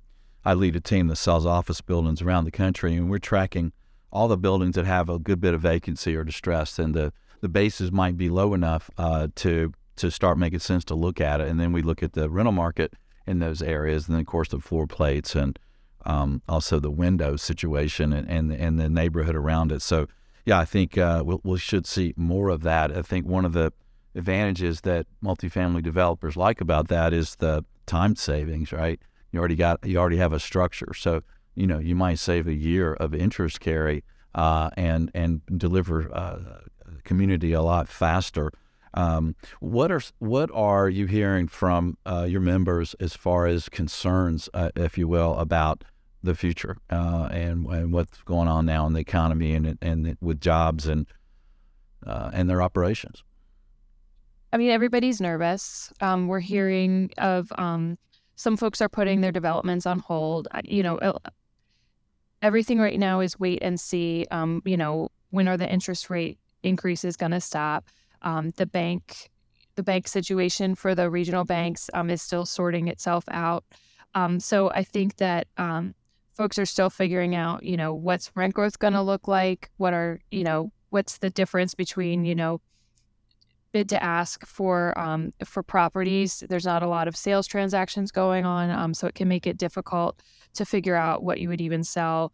I 0.44 0.54
lead 0.54 0.76
a 0.76 0.80
team 0.80 1.08
that 1.08 1.16
sells 1.16 1.44
office 1.44 1.80
buildings 1.80 2.22
around 2.22 2.44
the 2.44 2.52
country, 2.52 2.94
and 2.94 3.10
we're 3.10 3.18
tracking 3.18 3.72
all 4.16 4.28
the 4.28 4.38
buildings 4.38 4.76
that 4.76 4.86
have 4.86 5.10
a 5.10 5.18
good 5.18 5.42
bit 5.42 5.52
of 5.52 5.60
vacancy 5.60 6.16
or 6.16 6.24
distress, 6.24 6.78
and 6.78 6.94
the, 6.94 7.12
the 7.42 7.50
bases 7.50 7.92
might 7.92 8.16
be 8.16 8.30
low 8.30 8.54
enough 8.54 8.90
uh, 8.96 9.28
to 9.34 9.72
to 9.96 10.10
start 10.10 10.38
making 10.38 10.58
sense 10.58 10.84
to 10.84 10.94
look 10.94 11.20
at 11.20 11.40
it. 11.40 11.48
And 11.48 11.58
then 11.58 11.72
we 11.72 11.80
look 11.80 12.02
at 12.02 12.12
the 12.12 12.28
rental 12.28 12.52
market 12.52 12.94
in 13.26 13.38
those 13.40 13.60
areas, 13.62 14.06
and 14.06 14.14
then 14.14 14.20
of 14.20 14.26
course 14.26 14.48
the 14.48 14.58
floor 14.58 14.86
plates 14.86 15.34
and 15.34 15.58
um, 16.06 16.40
also 16.48 16.80
the 16.80 16.90
window 16.90 17.36
situation 17.36 18.12
and, 18.12 18.28
and 18.28 18.52
and 18.52 18.80
the 18.80 18.88
neighborhood 18.88 19.36
around 19.36 19.70
it. 19.70 19.82
So 19.82 20.06
yeah, 20.46 20.58
I 20.58 20.64
think 20.64 20.96
uh, 20.96 21.22
we'll, 21.26 21.40
we 21.44 21.58
should 21.58 21.86
see 21.86 22.14
more 22.16 22.48
of 22.48 22.62
that. 22.62 22.96
I 22.96 23.02
think 23.02 23.26
one 23.26 23.44
of 23.44 23.52
the 23.52 23.72
advantages 24.14 24.80
that 24.82 25.06
multifamily 25.22 25.82
developers 25.82 26.36
like 26.36 26.62
about 26.62 26.88
that 26.88 27.12
is 27.12 27.36
the 27.36 27.64
time 27.84 28.16
savings. 28.16 28.72
Right, 28.72 28.98
you 29.30 29.38
already 29.38 29.56
got 29.56 29.84
you 29.84 29.98
already 29.98 30.18
have 30.18 30.32
a 30.32 30.40
structure, 30.40 30.94
so 30.94 31.22
you 31.56 31.66
know 31.66 31.78
you 31.78 31.96
might 31.96 32.18
save 32.18 32.46
a 32.46 32.54
year 32.54 32.94
of 32.94 33.14
interest 33.14 33.60
carry 33.60 34.04
uh, 34.36 34.70
and 34.76 35.10
and 35.14 35.40
deliver 35.56 36.14
uh, 36.14 36.60
community 37.04 37.52
a 37.52 37.62
lot 37.62 37.88
faster. 37.88 38.52
Um, 38.94 39.34
what 39.60 39.90
are 39.90 40.00
what 40.18 40.50
are 40.54 40.88
you 40.88 41.06
hearing 41.06 41.48
from 41.48 41.98
uh, 42.06 42.26
your 42.28 42.40
members 42.40 42.94
as 43.00 43.14
far 43.14 43.46
as 43.46 43.68
concerns, 43.68 44.48
uh, 44.54 44.70
if 44.76 44.96
you 44.96 45.08
will, 45.08 45.38
about 45.38 45.84
the 46.22 46.34
future 46.34 46.76
uh, 46.90 47.28
and, 47.30 47.66
and 47.66 47.92
what's 47.92 48.22
going 48.22 48.48
on 48.48 48.66
now 48.66 48.86
in 48.86 48.92
the 48.92 49.00
economy 49.00 49.54
and 49.54 49.78
and 49.82 50.16
with 50.20 50.40
jobs 50.40 50.86
and 50.86 51.06
uh, 52.06 52.30
and 52.32 52.48
their 52.48 52.62
operations? 52.62 53.22
I 54.52 54.58
mean, 54.58 54.70
everybody's 54.70 55.20
nervous. 55.20 55.92
Um, 56.00 56.28
we're 56.28 56.40
hearing 56.40 57.10
of 57.18 57.52
um, 57.58 57.98
some 58.36 58.56
folks 58.56 58.80
are 58.80 58.88
putting 58.88 59.20
their 59.20 59.32
developments 59.32 59.86
on 59.86 59.98
hold. 59.98 60.48
You 60.64 60.82
know, 60.82 61.18
everything 62.42 62.78
right 62.78 62.98
now 62.98 63.20
is 63.20 63.38
wait 63.38 63.60
and 63.62 63.78
see. 63.78 64.26
Um, 64.30 64.62
you 64.64 64.76
know, 64.76 65.10
when 65.30 65.48
are 65.48 65.56
the 65.56 65.70
interest 65.70 66.10
rate 66.10 66.38
increases 66.62 67.16
going 67.16 67.32
to 67.32 67.40
stop? 67.40 67.88
Um, 68.22 68.50
the 68.56 68.66
bank, 68.66 69.30
the 69.74 69.82
bank 69.82 70.08
situation 70.08 70.74
for 70.74 70.94
the 70.94 71.10
regional 71.10 71.44
banks 71.44 71.90
um, 71.94 72.10
is 72.10 72.22
still 72.22 72.46
sorting 72.46 72.88
itself 72.88 73.24
out. 73.30 73.64
Um, 74.14 74.40
so 74.40 74.70
I 74.70 74.82
think 74.82 75.16
that 75.16 75.46
um, 75.58 75.94
folks 76.32 76.58
are 76.58 76.66
still 76.66 76.90
figuring 76.90 77.34
out, 77.34 77.62
you 77.62 77.76
know, 77.76 77.92
what's 77.92 78.30
rent 78.34 78.54
growth 78.54 78.78
going 78.78 78.94
to 78.94 79.02
look 79.02 79.28
like? 79.28 79.70
What 79.76 79.92
are, 79.92 80.20
you 80.30 80.44
know, 80.44 80.72
what's 80.90 81.18
the 81.18 81.30
difference 81.30 81.74
between, 81.74 82.24
you 82.24 82.34
know, 82.34 82.60
bid 83.72 83.88
to 83.90 84.02
ask 84.02 84.46
for 84.46 84.98
um, 84.98 85.32
for 85.44 85.62
properties. 85.62 86.42
There's 86.48 86.64
not 86.64 86.82
a 86.82 86.88
lot 86.88 87.08
of 87.08 87.16
sales 87.16 87.46
transactions 87.46 88.10
going 88.10 88.44
on, 88.44 88.70
um, 88.70 88.94
so 88.94 89.06
it 89.06 89.14
can 89.14 89.28
make 89.28 89.46
it 89.46 89.58
difficult 89.58 90.22
to 90.54 90.64
figure 90.64 90.96
out 90.96 91.22
what 91.22 91.40
you 91.40 91.48
would 91.48 91.60
even 91.60 91.84
sell 91.84 92.32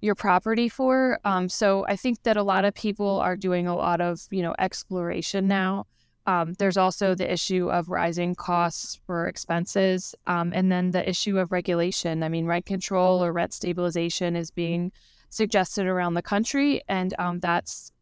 your 0.00 0.14
property 0.14 0.68
for. 0.68 1.18
Um, 1.24 1.48
so 1.48 1.84
I 1.86 1.96
think 1.96 2.22
that 2.22 2.36
a 2.36 2.42
lot 2.42 2.64
of 2.64 2.74
people 2.74 3.20
are 3.20 3.36
doing 3.36 3.66
a 3.66 3.76
lot 3.76 4.00
of 4.00 4.26
you 4.30 4.42
know 4.42 4.54
exploration 4.58 5.46
now. 5.46 5.86
Um, 6.26 6.54
there's 6.58 6.76
also 6.76 7.14
the 7.14 7.30
issue 7.30 7.70
of 7.70 7.88
rising 7.88 8.34
costs 8.34 9.00
for 9.06 9.26
expenses, 9.26 10.14
um, 10.26 10.52
and 10.54 10.70
then 10.70 10.90
the 10.90 11.08
issue 11.08 11.38
of 11.38 11.50
regulation. 11.50 12.22
I 12.22 12.28
mean, 12.28 12.46
rent 12.46 12.66
control 12.66 13.24
or 13.24 13.32
rent 13.32 13.52
stabilization 13.52 14.36
is 14.36 14.50
being 14.50 14.92
suggested 15.30 15.86
around 15.86 16.14
the 16.14 16.22
country, 16.22 16.82
and 16.88 17.14
um, 17.18 17.40
that's 17.40 17.92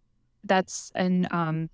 that's 0.44 0.92
an 0.94 1.26
um, 1.30 1.70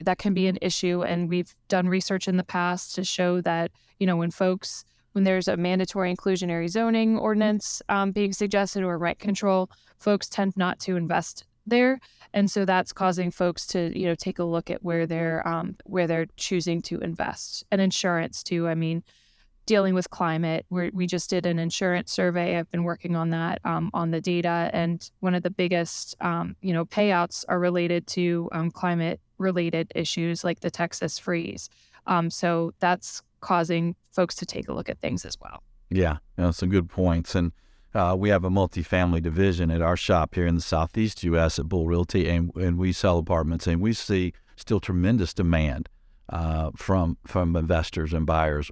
that 0.00 0.18
can 0.18 0.34
be 0.34 0.46
an 0.46 0.58
issue. 0.62 1.02
And 1.02 1.28
we've 1.28 1.54
done 1.68 1.88
research 1.88 2.28
in 2.28 2.36
the 2.36 2.44
past 2.44 2.94
to 2.94 3.04
show 3.04 3.40
that 3.42 3.70
you 3.98 4.06
know 4.06 4.16
when 4.16 4.30
folks 4.30 4.84
when 5.12 5.24
there's 5.24 5.48
a 5.48 5.56
mandatory 5.56 6.14
inclusionary 6.14 6.68
zoning 6.68 7.18
ordinance 7.18 7.82
um, 7.88 8.12
being 8.12 8.32
suggested 8.32 8.84
or 8.84 8.98
rent 8.98 9.18
control, 9.18 9.70
folks 9.98 10.28
tend 10.28 10.56
not 10.56 10.78
to 10.80 10.96
invest 10.96 11.44
there, 11.66 12.00
and 12.32 12.50
so 12.50 12.64
that's 12.64 12.92
causing 12.92 13.30
folks 13.30 13.66
to 13.68 13.98
you 13.98 14.06
know 14.06 14.14
take 14.14 14.38
a 14.38 14.44
look 14.44 14.70
at 14.70 14.82
where 14.82 15.06
they're 15.06 15.46
um, 15.46 15.76
where 15.84 16.06
they're 16.06 16.26
choosing 16.36 16.82
to 16.82 16.98
invest. 17.00 17.64
And 17.70 17.80
insurance 17.80 18.42
too. 18.42 18.68
I 18.68 18.74
mean, 18.74 19.02
dealing 19.66 19.94
with 19.94 20.10
climate, 20.10 20.66
we 20.70 20.90
we 20.90 21.06
just 21.06 21.30
did 21.30 21.46
an 21.46 21.58
insurance 21.58 22.12
survey. 22.12 22.56
I've 22.56 22.70
been 22.70 22.84
working 22.84 23.16
on 23.16 23.30
that 23.30 23.60
um, 23.64 23.90
on 23.94 24.10
the 24.10 24.20
data, 24.20 24.70
and 24.72 25.08
one 25.20 25.34
of 25.34 25.42
the 25.42 25.50
biggest 25.50 26.16
um, 26.20 26.56
you 26.62 26.72
know 26.72 26.84
payouts 26.84 27.44
are 27.48 27.58
related 27.58 28.06
to 28.08 28.48
um, 28.52 28.70
climate 28.70 29.20
related 29.38 29.92
issues 29.94 30.44
like 30.44 30.60
the 30.60 30.70
Texas 30.70 31.18
freeze. 31.18 31.68
Um, 32.06 32.30
so 32.30 32.72
that's 32.80 33.22
causing 33.40 33.94
folks 34.12 34.34
to 34.36 34.46
take 34.46 34.68
a 34.68 34.72
look 34.72 34.88
at 34.88 34.98
things 35.00 35.24
as 35.24 35.36
well. 35.40 35.62
Yeah, 35.90 36.18
you 36.36 36.44
know, 36.44 36.50
some 36.50 36.68
good 36.68 36.88
points. 36.88 37.34
And 37.34 37.52
uh, 37.94 38.14
we 38.18 38.28
have 38.28 38.44
a 38.44 38.50
multifamily 38.50 39.22
division 39.22 39.70
at 39.70 39.80
our 39.80 39.96
shop 39.96 40.34
here 40.34 40.46
in 40.46 40.54
the 40.54 40.60
Southeast 40.60 41.22
U.S. 41.24 41.58
at 41.58 41.68
Bull 41.68 41.86
Realty, 41.86 42.28
and, 42.28 42.54
and 42.56 42.78
we 42.78 42.92
sell 42.92 43.18
apartments, 43.18 43.66
and 43.66 43.80
we 43.80 43.92
see 43.92 44.32
still 44.56 44.80
tremendous 44.80 45.32
demand 45.32 45.88
uh, 46.28 46.70
from 46.76 47.16
from 47.26 47.56
investors 47.56 48.12
and 48.12 48.26
buyers. 48.26 48.70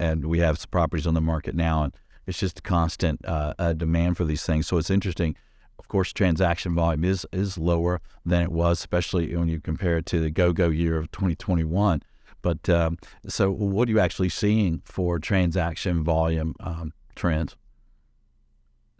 And 0.00 0.26
we 0.26 0.40
have 0.40 0.58
some 0.58 0.70
properties 0.70 1.06
on 1.06 1.14
the 1.14 1.20
market 1.20 1.54
now, 1.54 1.84
and 1.84 1.94
it's 2.26 2.38
just 2.38 2.58
a 2.58 2.62
constant 2.62 3.20
uh, 3.24 3.72
demand 3.74 4.16
for 4.16 4.24
these 4.24 4.44
things. 4.44 4.66
So 4.66 4.78
it's 4.78 4.90
interesting. 4.90 5.36
Of 5.78 5.88
course, 5.88 6.12
transaction 6.12 6.74
volume 6.74 7.04
is 7.04 7.26
is 7.32 7.56
lower 7.56 8.00
than 8.24 8.42
it 8.42 8.52
was, 8.52 8.78
especially 8.78 9.34
when 9.34 9.48
you 9.48 9.60
compare 9.60 9.98
it 9.98 10.06
to 10.06 10.20
the 10.20 10.30
go-go 10.30 10.68
year 10.68 10.96
of 10.98 11.10
2021. 11.12 12.02
But 12.42 12.68
um, 12.68 12.98
so, 13.26 13.50
what 13.50 13.88
are 13.88 13.92
you 13.92 14.00
actually 14.00 14.28
seeing 14.28 14.82
for 14.84 15.18
transaction 15.18 16.04
volume 16.04 16.54
um, 16.60 16.92
trends? 17.14 17.56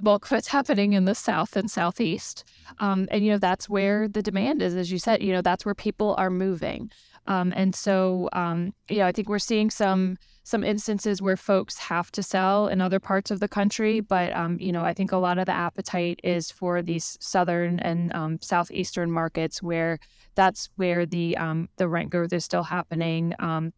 bulk 0.01 0.27
of 0.27 0.39
it's 0.39 0.49
happening 0.49 0.93
in 0.93 1.05
the 1.05 1.15
south 1.15 1.57
and 1.57 1.71
southeast 1.71 2.45
um, 2.79 3.09
and 3.11 3.25
you 3.25 3.33
know 3.33 3.39
that's 3.39 3.69
where 3.69 4.07
the 4.09 4.23
demand 4.23 4.63
is 4.63 4.75
as 4.77 4.93
you 4.93 4.99
said 4.99 5.23
you 5.23 5.33
know 5.33 5.43
that's 5.43 5.65
where 5.65 5.75
people 5.75 6.15
are 6.19 6.31
moving 6.31 6.91
um, 7.27 7.53
and 7.57 7.75
so 7.75 8.29
um, 8.33 8.73
you 8.89 8.99
know 8.99 9.07
i 9.07 9.13
think 9.13 9.29
we're 9.29 9.39
seeing 9.39 9.71
some 9.71 10.17
some 10.49 10.65
instances 10.65 11.21
where 11.21 11.37
folks 11.37 11.77
have 11.79 12.11
to 12.13 12.23
sell 12.23 12.69
in 12.69 12.81
other 12.81 13.01
parts 13.01 13.31
of 13.31 13.41
the 13.41 13.49
country 13.49 14.01
but 14.01 14.35
um, 14.35 14.57
you 14.59 14.73
know 14.73 14.83
i 14.83 14.95
think 14.95 15.13
a 15.13 15.17
lot 15.17 15.39
of 15.39 15.47
the 15.47 15.53
appetite 15.53 16.19
is 16.25 16.51
for 16.51 16.83
these 16.83 17.17
southern 17.21 17.79
and 17.81 18.13
um, 18.15 18.39
southeastern 18.41 19.11
markets 19.11 19.63
where 19.63 19.99
that's 20.39 20.71
where 20.77 21.05
the 21.05 21.37
um, 21.37 21.69
the 21.79 21.89
rent 21.89 22.11
growth 22.11 22.33
is 22.33 22.45
still 22.45 22.63
happening. 22.63 23.35
Um, 23.41 23.73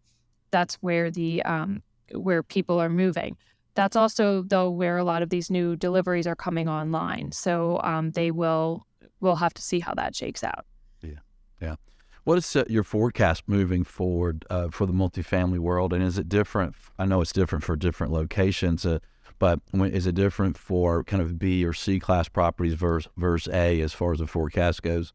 that's 0.51 0.75
where 0.83 1.11
the 1.11 1.43
um, 1.45 1.83
where 2.13 2.43
people 2.43 2.79
are 2.79 2.91
moving. 2.91 3.39
That's 3.75 3.97
also 3.97 4.43
though 4.43 4.69
where 4.69 4.99
a 4.99 5.05
lot 5.05 5.23
of 5.23 5.31
these 5.31 5.51
new 5.51 5.75
deliveries 5.75 6.27
are 6.27 6.37
coming 6.37 6.69
online. 6.69 7.33
So 7.33 7.81
um, 7.83 8.11
they 8.11 8.31
will 8.31 8.87
we'll 9.21 9.37
have 9.37 9.55
to 9.55 9.63
see 9.63 9.81
how 9.81 9.95
that 9.95 10.15
shakes 10.15 10.45
out. 10.45 10.67
Yeah, 11.03 11.21
yeah. 11.63 11.77
What 12.25 12.39
is 12.39 12.55
uh, 12.55 12.65
your 12.69 12.85
forecast 12.85 13.45
moving 13.47 13.85
forward 13.85 14.45
uh, 14.51 14.69
for 14.69 14.87
the 14.87 14.93
multifamily 14.93 15.59
world, 15.59 15.93
and 15.93 16.03
is 16.03 16.19
it 16.19 16.29
different? 16.29 16.75
I 16.99 17.07
know 17.07 17.21
it's 17.21 17.33
different 17.33 17.65
for 17.65 17.77
different 17.77 18.13
locations, 18.13 18.85
uh, 18.85 18.99
but 19.39 19.61
is 19.73 20.07
it 20.07 20.15
different 20.15 20.59
for 20.59 21.03
kind 21.05 21.23
of 21.23 21.39
B 21.39 21.65
or 21.65 21.73
C 21.73 21.99
class 21.99 22.29
properties 22.29 22.75
versus 22.75 23.11
versus 23.17 23.53
A 23.55 23.81
as 23.81 23.95
far 23.95 24.13
as 24.13 24.19
the 24.19 24.27
forecast 24.27 24.83
goes? 24.83 25.13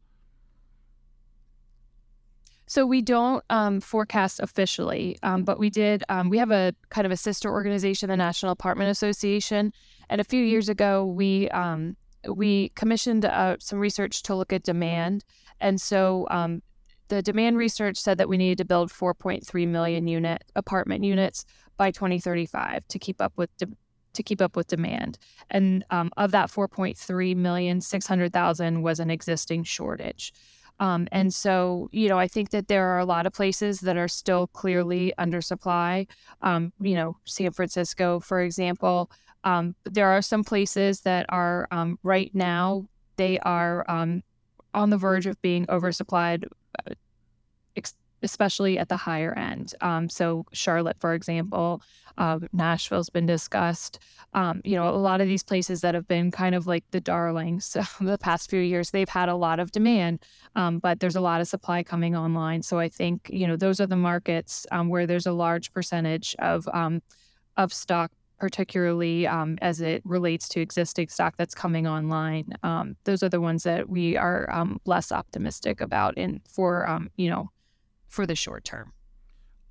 So 2.68 2.84
we 2.84 3.00
don't 3.00 3.44
um, 3.48 3.80
forecast 3.80 4.40
officially, 4.40 5.16
um, 5.22 5.44
but 5.44 5.60
we 5.60 5.70
did. 5.70 6.02
Um, 6.08 6.28
we 6.28 6.38
have 6.38 6.50
a 6.50 6.74
kind 6.90 7.06
of 7.06 7.12
a 7.12 7.16
sister 7.16 7.50
organization, 7.52 8.08
the 8.08 8.16
National 8.16 8.50
Apartment 8.50 8.90
Association, 8.90 9.72
and 10.10 10.20
a 10.20 10.24
few 10.24 10.42
years 10.42 10.68
ago 10.68 11.06
we 11.06 11.48
um, 11.50 11.96
we 12.28 12.70
commissioned 12.70 13.24
uh, 13.24 13.56
some 13.60 13.78
research 13.78 14.24
to 14.24 14.34
look 14.34 14.52
at 14.52 14.64
demand, 14.64 15.24
and 15.60 15.80
so 15.80 16.26
um, 16.30 16.60
the 17.08 17.22
demand 17.22 17.56
research 17.56 17.96
said 17.96 18.18
that 18.18 18.28
we 18.28 18.36
needed 18.36 18.58
to 18.58 18.64
build 18.64 18.90
4.3 18.90 19.68
million 19.68 20.06
unit 20.08 20.44
apartment 20.54 21.04
units 21.04 21.44
by 21.76 21.90
2035 21.90 22.86
to 22.88 22.98
keep 22.98 23.20
up 23.20 23.32
with 23.36 23.54
de- 23.56 23.76
to 24.14 24.22
keep 24.22 24.40
up 24.40 24.56
with 24.56 24.66
demand. 24.66 25.18
And 25.50 25.84
um, 25.90 26.10
of 26.16 26.30
that 26.30 26.50
4.3 26.50 27.36
million, 27.36 27.80
600,000 27.80 28.82
was 28.82 28.98
an 28.98 29.10
existing 29.10 29.64
shortage. 29.64 30.32
Um, 30.80 31.08
and 31.12 31.32
so, 31.32 31.88
you 31.92 32.08
know, 32.08 32.18
I 32.18 32.28
think 32.28 32.50
that 32.50 32.68
there 32.68 32.86
are 32.88 32.98
a 32.98 33.04
lot 33.04 33.26
of 33.26 33.32
places 33.32 33.80
that 33.80 33.96
are 33.96 34.08
still 34.08 34.46
clearly 34.48 35.12
undersupply. 35.18 36.08
Um, 36.42 36.72
you 36.80 36.94
know, 36.94 37.16
San 37.24 37.52
Francisco, 37.52 38.20
for 38.20 38.40
example. 38.40 39.10
Um, 39.44 39.74
there 39.84 40.08
are 40.08 40.22
some 40.22 40.44
places 40.44 41.02
that 41.02 41.26
are 41.28 41.68
um, 41.70 41.98
right 42.02 42.34
now, 42.34 42.86
they 43.16 43.38
are 43.40 43.88
um, 43.88 44.22
on 44.74 44.90
the 44.90 44.98
verge 44.98 45.26
of 45.26 45.40
being 45.40 45.66
oversupplied, 45.66 46.44
especially 48.22 48.78
at 48.78 48.88
the 48.88 48.96
higher 48.96 49.32
end. 49.34 49.74
Um, 49.80 50.08
so, 50.08 50.46
Charlotte, 50.52 50.96
for 50.98 51.14
example, 51.14 51.82
uh, 52.18 52.38
Nashville's 52.52 53.10
been 53.10 53.26
discussed. 53.26 53.98
Um, 54.32 54.62
you 54.64 54.74
know, 54.74 54.88
a 54.88 54.96
lot 54.96 55.20
of 55.20 55.28
these 55.28 55.42
places 55.42 55.80
that 55.82 55.94
have 55.94 56.08
been 56.08 56.30
kind 56.30 56.54
of 56.54 56.66
like 56.66 56.84
the 56.90 57.00
darlings 57.00 57.76
the 58.00 58.18
past 58.18 58.50
few 58.50 58.60
years, 58.60 58.90
they've 58.90 59.08
had 59.08 59.28
a 59.28 59.36
lot 59.36 59.60
of 59.60 59.70
demand, 59.70 60.20
um, 60.54 60.78
but 60.78 61.00
there's 61.00 61.16
a 61.16 61.20
lot 61.20 61.40
of 61.40 61.48
supply 61.48 61.82
coming 61.82 62.16
online. 62.16 62.62
So 62.62 62.78
I 62.78 62.88
think 62.88 63.30
you 63.32 63.46
know 63.46 63.56
those 63.56 63.80
are 63.80 63.86
the 63.86 63.96
markets 63.96 64.66
um, 64.72 64.88
where 64.88 65.06
there's 65.06 65.26
a 65.26 65.32
large 65.32 65.72
percentage 65.72 66.34
of 66.38 66.66
um, 66.72 67.02
of 67.56 67.72
stock 67.72 68.10
particularly 68.38 69.26
um, 69.26 69.58
as 69.62 69.80
it 69.80 70.02
relates 70.04 70.48
to 70.50 70.60
existing 70.60 71.08
stock 71.08 71.36
that's 71.36 71.54
coming 71.54 71.86
online. 71.86 72.52
Um, 72.62 72.96
those 73.04 73.22
are 73.22 73.28
the 73.28 73.40
ones 73.40 73.62
that 73.62 73.88
we 73.88 74.16
are 74.16 74.50
um, 74.52 74.80
less 74.84 75.12
optimistic 75.12 75.80
about 75.80 76.16
in 76.18 76.40
for 76.48 76.88
um, 76.88 77.10
you 77.16 77.30
know 77.30 77.50
for 78.08 78.26
the 78.26 78.34
short 78.34 78.64
term. 78.64 78.92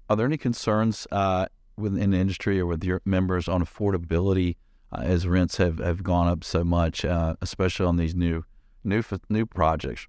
Are 0.09 0.15
there 0.15 0.25
any 0.25 0.37
concerns 0.37 1.07
uh, 1.11 1.47
within 1.77 2.11
the 2.11 2.17
industry 2.17 2.59
or 2.59 2.65
with 2.65 2.83
your 2.83 3.01
members 3.05 3.47
on 3.47 3.63
affordability 3.63 4.55
uh, 4.91 5.01
as 5.01 5.27
rents 5.27 5.57
have, 5.57 5.79
have 5.79 6.03
gone 6.03 6.27
up 6.27 6.43
so 6.43 6.63
much, 6.63 7.03
uh, 7.03 7.35
especially 7.41 7.85
on 7.85 7.97
these 7.97 8.15
new 8.15 8.43
new 8.83 9.03
new 9.29 9.45
projects? 9.45 10.07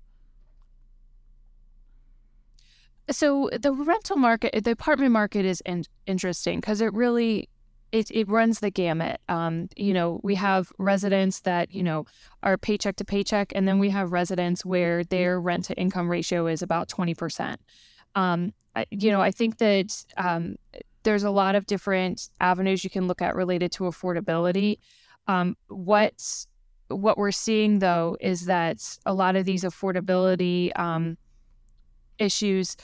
So 3.11 3.49
the 3.53 3.73
rental 3.73 4.17
market, 4.17 4.65
the 4.65 4.73
apartment 4.73 5.13
market 5.13 5.45
is 5.45 5.63
in- 5.65 5.85
interesting 6.07 6.59
because 6.59 6.81
it 6.81 6.93
really 6.93 7.49
it, 7.93 8.11
it 8.11 8.29
runs 8.29 8.61
the 8.61 8.71
gamut. 8.71 9.21
Um, 9.29 9.69
you 9.77 9.95
know, 9.95 10.21
we 10.23 10.35
have 10.35 10.73
residents 10.79 11.41
that, 11.41 11.73
you 11.73 11.83
know, 11.83 12.07
are 12.43 12.59
paycheck 12.59 12.97
to 12.97 13.05
paycheck, 13.05 13.53
and 13.55 13.67
then 13.67 13.79
we 13.79 13.91
have 13.91 14.13
residents 14.13 14.65
where 14.65 15.05
their 15.05 15.41
rent 15.41 15.67
to 15.67 15.75
income 15.75 16.09
ratio 16.09 16.47
is 16.47 16.63
about 16.63 16.89
20%. 16.89 17.57
Um, 18.15 18.53
I, 18.75 18.87
you 18.91 19.11
know, 19.11 19.21
I 19.21 19.31
think 19.31 19.59
that 19.59 20.05
um, 20.17 20.57
there's 21.03 21.25
a 21.25 21.31
lot 21.31 21.55
of 21.55 21.67
different 21.67 22.29
avenues 22.41 22.83
you 22.85 22.91
can 22.91 23.07
look 23.07 23.23
at 23.23 23.37
related 23.37 23.73
to 23.73 23.85
affordability. 23.85 24.79
Um, 25.29 25.57
what's 25.69 26.47
what 26.89 27.19
we're 27.19 27.33
seeing 27.33 27.81
though 27.81 28.17
is 28.21 28.47
that 28.47 28.79
a 29.07 29.13
lot 29.13 29.35
of 29.35 29.45
these 29.45 29.65
affordability 29.65 30.77
um, 30.79 31.17
issues 32.19 32.77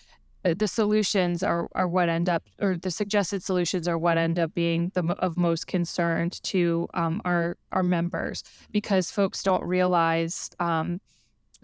the 0.43 0.69
solutions 0.69 1.43
are, 1.43 1.69
are 1.75 1.89
what 1.89 2.09
end 2.09 2.29
up, 2.29 2.43
or 2.61 2.77
the 2.77 2.91
suggested 2.91 3.43
solutions 3.43 3.87
are 3.87 3.99
what 3.99 4.19
end 4.19 4.39
up 4.39 4.53
being 4.55 4.91
the 4.95 5.05
of 5.19 5.37
most 5.37 5.67
concern 5.67 6.31
to 6.31 6.89
um, 6.95 7.23
our 7.25 7.57
our 7.71 7.83
members 7.83 8.43
because 8.71 9.11
folks 9.11 9.43
don't 9.43 9.63
realize 9.65 10.51
um, 10.59 11.01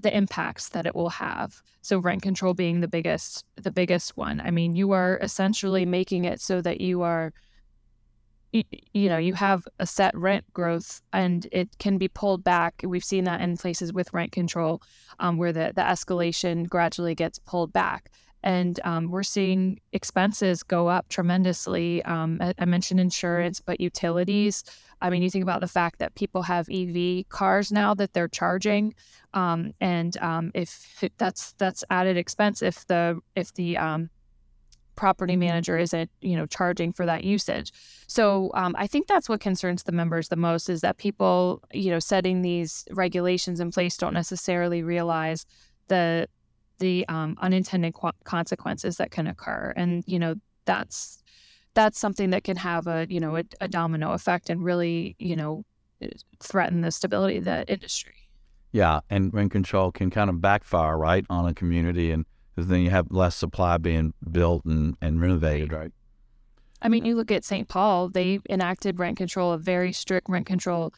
the 0.00 0.16
impacts 0.16 0.70
that 0.70 0.86
it 0.86 0.94
will 0.94 1.10
have. 1.10 1.60
So 1.82 1.98
rent 1.98 2.22
control 2.22 2.54
being 2.54 2.80
the 2.80 2.88
biggest 2.88 3.44
the 3.56 3.72
biggest 3.72 4.16
one. 4.16 4.40
I 4.40 4.50
mean, 4.50 4.76
you 4.76 4.92
are 4.92 5.18
essentially 5.22 5.84
making 5.84 6.24
it 6.24 6.40
so 6.40 6.60
that 6.60 6.80
you 6.80 7.02
are 7.02 7.32
you 8.52 9.08
know 9.08 9.18
you 9.18 9.34
have 9.34 9.68
a 9.78 9.86
set 9.86 10.16
rent 10.16 10.44
growth 10.54 11.02
and 11.12 11.46
it 11.52 11.68
can 11.78 11.98
be 11.98 12.08
pulled 12.08 12.42
back 12.42 12.80
we've 12.82 13.04
seen 13.04 13.24
that 13.24 13.42
in 13.42 13.58
places 13.58 13.92
with 13.92 14.12
rent 14.14 14.32
control 14.32 14.80
um, 15.20 15.36
where 15.36 15.52
the, 15.52 15.72
the 15.76 15.82
escalation 15.82 16.66
gradually 16.66 17.14
gets 17.14 17.38
pulled 17.38 17.72
back 17.74 18.10
and 18.42 18.78
um, 18.84 19.10
we're 19.10 19.22
seeing 19.22 19.80
expenses 19.92 20.62
go 20.62 20.88
up 20.88 21.08
tremendously. 21.08 22.02
Um, 22.04 22.38
I, 22.40 22.54
I, 22.58 22.64
mentioned 22.64 23.00
insurance, 23.00 23.60
but 23.60 23.80
utilities. 23.80 24.64
I 25.00 25.10
mean, 25.10 25.22
you 25.22 25.30
think 25.30 25.42
about 25.42 25.60
the 25.60 25.68
fact 25.68 25.98
that 25.98 26.14
people 26.14 26.42
have 26.42 26.68
EV 26.70 27.28
cars 27.28 27.72
now 27.72 27.94
that 27.94 28.12
they're 28.12 28.28
charging, 28.28 28.94
um, 29.34 29.72
and 29.80 30.16
um, 30.18 30.52
if 30.54 31.04
that's 31.18 31.52
that's 31.54 31.84
added 31.90 32.16
expense 32.16 32.62
if 32.62 32.86
the 32.86 33.20
if 33.34 33.52
the 33.54 33.76
um, 33.76 34.10
property 34.94 35.36
manager 35.36 35.78
isn't 35.78 36.10
you 36.20 36.36
know 36.36 36.46
charging 36.46 36.92
for 36.92 37.06
that 37.06 37.24
usage. 37.24 37.72
So 38.06 38.50
um, 38.54 38.74
I 38.78 38.86
think 38.86 39.06
that's 39.06 39.28
what 39.28 39.40
concerns 39.40 39.84
the 39.84 39.92
members 39.92 40.28
the 40.28 40.36
most 40.36 40.68
is 40.68 40.80
that 40.82 40.98
people 40.98 41.62
you 41.72 41.90
know 41.90 42.00
setting 42.00 42.42
these 42.42 42.84
regulations 42.90 43.60
in 43.60 43.70
place 43.70 43.96
don't 43.96 44.14
necessarily 44.14 44.82
realize 44.82 45.44
the 45.88 46.28
the 46.78 47.06
um, 47.08 47.36
unintended 47.40 47.94
qu- 47.94 48.12
consequences 48.24 48.96
that 48.96 49.10
can 49.10 49.26
occur. 49.26 49.72
And 49.76 50.04
you 50.06 50.18
know 50.18 50.34
that's 50.64 51.22
that's 51.74 51.98
something 51.98 52.30
that 52.30 52.44
can 52.44 52.56
have 52.56 52.86
a 52.86 53.06
you 53.08 53.20
know 53.20 53.36
a, 53.36 53.44
a 53.60 53.68
domino 53.68 54.12
effect 54.12 54.50
and 54.50 54.62
really 54.64 55.16
you 55.18 55.36
know 55.36 55.64
threaten 56.40 56.80
the 56.80 56.90
stability 56.90 57.38
of 57.38 57.44
the 57.44 57.64
industry. 57.70 58.14
Yeah 58.72 59.00
and 59.08 59.32
rent 59.32 59.50
control 59.50 59.90
can 59.90 60.10
kind 60.10 60.28
of 60.28 60.40
backfire 60.40 60.96
right 60.98 61.24
on 61.30 61.46
a 61.46 61.54
community 61.54 62.10
and 62.10 62.26
then 62.56 62.80
you 62.80 62.90
have 62.90 63.06
less 63.10 63.36
supply 63.36 63.78
being 63.78 64.12
built 64.30 64.64
and, 64.64 64.96
and 65.00 65.20
renovated 65.20 65.72
right? 65.72 65.92
I 66.82 66.88
mean 66.88 67.04
you 67.04 67.14
look 67.16 67.30
at 67.30 67.44
st 67.44 67.68
paul 67.68 68.08
they 68.08 68.40
enacted 68.50 68.98
rent 68.98 69.16
control 69.16 69.52
a 69.52 69.58
very 69.58 69.92
strict 69.92 70.28
rent 70.28 70.46
control 70.46 70.92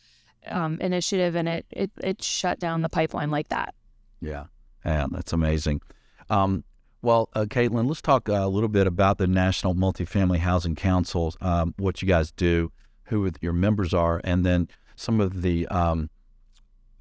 um, 0.47 0.79
initiative 0.81 1.37
and 1.37 1.49
it, 1.49 1.67
it 1.71 1.91
it 2.03 2.23
shut 2.23 2.59
down 2.59 2.81
the 2.81 2.89
pipeline 2.89 3.31
like 3.31 3.49
that. 3.49 3.75
Yeah 4.21 4.47
yeah, 4.85 5.07
that's 5.11 5.33
amazing. 5.33 5.81
Um, 6.29 6.65
well, 7.03 7.31
uh, 7.35 7.47
Caitlin, 7.47 7.89
let's 7.89 8.03
talk 8.03 8.29
uh, 8.29 8.33
a 8.33 8.49
little 8.49 8.69
bit 8.69 8.87
about 8.87 9.19
the 9.19 9.27
National 9.27 9.75
Multifamily 9.75 10.39
Housing 10.39 10.75
Council, 10.75 11.35
um, 11.41 11.75
what 11.79 12.03
you 12.03 12.09
guys 12.09 12.31
do, 12.31 12.73
who 13.05 13.31
your 13.41 13.55
members 13.55 13.95
are, 13.95 14.21
and 14.23 14.45
then 14.45 14.69
some 14.97 15.19
of 15.21 15.41
the 15.41 15.67
um, 15.69 16.11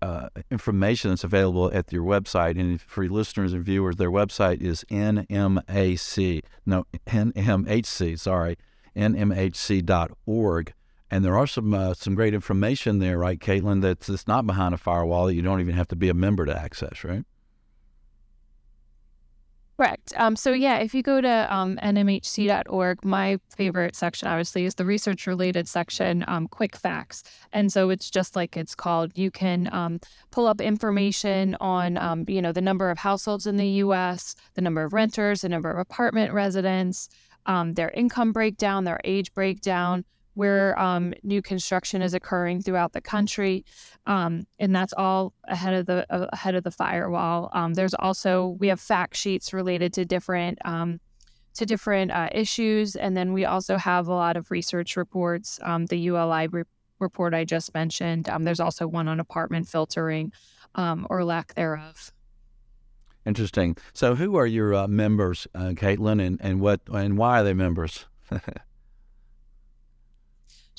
uh, 0.02 0.30
information 0.50 1.10
that's 1.10 1.26
available 1.26 1.70
at 1.74 1.92
your 1.92 2.04
website. 2.04 2.60
And 2.60 2.82
for 2.82 3.08
listeners 3.08 3.52
and 3.52 3.64
viewers, 3.64 3.98
their 3.98 4.12
website 4.12 4.62
is 4.62 4.86
NMAC, 4.90 6.44
no, 6.66 6.86
NMHC, 7.08 8.18
sorry, 8.18 8.56
NMHC.org. 8.96 10.74
And 11.12 11.26
there 11.26 11.38
are 11.38 11.48
some 11.48 11.74
uh, 11.74 11.96
some 11.96 12.14
great 12.14 12.36
information 12.36 13.00
there, 13.00 13.18
right, 13.18 13.40
Caitlin, 13.40 13.82
that's, 13.82 14.08
that's 14.08 14.28
not 14.28 14.46
behind 14.46 14.76
a 14.76 14.78
firewall 14.78 15.26
that 15.26 15.34
you 15.34 15.42
don't 15.42 15.60
even 15.60 15.74
have 15.74 15.88
to 15.88 15.96
be 15.96 16.08
a 16.08 16.14
member 16.14 16.46
to 16.46 16.56
access, 16.56 17.04
right? 17.04 17.26
Correct. 19.80 20.12
Um, 20.18 20.36
so, 20.36 20.52
yeah, 20.52 20.80
if 20.80 20.94
you 20.94 21.02
go 21.02 21.22
to 21.22 21.48
um, 21.56 21.78
nmhc.org, 21.78 23.06
my 23.06 23.40
favorite 23.56 23.96
section, 23.96 24.28
obviously, 24.28 24.66
is 24.66 24.76
the 24.76 24.84
research 24.84 25.26
related 25.26 25.70
section, 25.70 26.26
um, 26.28 26.50
Quick 26.50 26.76
Facts. 26.76 27.24
And 27.54 27.72
so 27.72 27.90
it's 27.90 28.10
just 28.10 28.36
like 28.36 28.58
it's 28.58 28.76
called. 28.76 29.18
You 29.18 29.32
can 29.32 29.74
um, 29.74 30.02
pull 30.32 30.48
up 30.48 30.60
information 30.60 31.56
on, 31.62 31.98
um, 31.98 32.26
you 32.28 32.42
know, 32.42 32.52
the 32.52 32.60
number 32.60 32.90
of 32.90 32.98
households 32.98 33.48
in 33.48 33.56
the 33.56 33.70
U.S., 33.86 34.36
the 34.56 34.62
number 34.62 34.84
of 34.84 34.92
renters, 34.92 35.44
the 35.44 35.50
number 35.50 35.72
of 35.72 35.78
apartment 35.78 36.34
residents, 36.34 37.08
um, 37.46 37.72
their 37.72 37.92
income 37.92 38.34
breakdown, 38.34 38.84
their 38.84 39.00
age 39.06 39.34
breakdown, 39.34 40.04
where 40.40 40.80
um, 40.80 41.14
new 41.22 41.42
construction 41.42 42.02
is 42.02 42.14
occurring 42.14 42.62
throughout 42.62 42.94
the 42.94 43.02
country, 43.02 43.66
um, 44.06 44.48
and 44.58 44.74
that's 44.74 44.94
all 44.94 45.34
ahead 45.44 45.74
of 45.74 45.86
the 45.86 46.06
uh, 46.10 46.28
ahead 46.32 46.56
of 46.56 46.64
the 46.64 46.72
firewall. 46.72 47.50
Um, 47.52 47.74
there's 47.74 47.94
also 47.94 48.56
we 48.58 48.70
have 48.70 48.80
fact 48.80 49.18
sheets 49.18 49.52
related 49.52 49.92
to 49.96 50.06
different 50.06 50.58
um, 50.64 51.02
to 51.56 51.66
different 51.66 52.12
uh, 52.12 52.30
issues, 52.32 52.96
and 52.96 53.18
then 53.18 53.34
we 53.34 53.44
also 53.44 53.76
have 53.76 54.08
a 54.08 54.14
lot 54.14 54.38
of 54.38 54.50
research 54.50 54.96
reports. 54.96 55.60
Um, 55.62 55.88
the 55.88 55.98
ULI 55.98 56.48
re- 56.48 56.64
report 57.00 57.34
I 57.34 57.44
just 57.44 57.74
mentioned. 57.74 58.30
Um, 58.30 58.44
there's 58.46 58.62
also 58.62 58.88
one 58.88 59.10
on 59.10 59.20
apartment 59.20 59.68
filtering 59.68 60.32
or 61.10 61.26
lack 61.26 61.54
thereof. 61.56 62.14
Interesting. 63.26 63.76
So, 63.94 64.16
who 64.16 64.38
are 64.38 64.48
your 64.48 64.74
uh, 64.74 64.88
members, 64.88 65.48
uh, 65.54 65.74
Caitlin, 65.76 66.26
and, 66.26 66.40
and 66.40 66.62
what 66.62 66.80
and 66.94 67.18
why 67.18 67.42
are 67.42 67.44
they 67.44 67.54
members? 67.54 68.06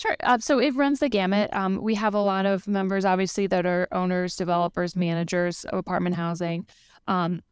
Sure. 0.00 0.16
Uh, 0.22 0.38
so 0.38 0.58
it 0.58 0.74
runs 0.74 1.00
the 1.00 1.10
gamut. 1.10 1.50
Um, 1.52 1.76
we 1.82 1.94
have 1.96 2.14
a 2.14 2.22
lot 2.22 2.46
of 2.46 2.66
members, 2.66 3.04
obviously, 3.04 3.46
that 3.48 3.66
are 3.66 3.86
owners, 3.92 4.34
developers, 4.34 4.96
managers 4.96 5.66
of 5.66 5.78
apartment 5.78 6.16
housing. 6.16 6.66
Um, 7.06 7.42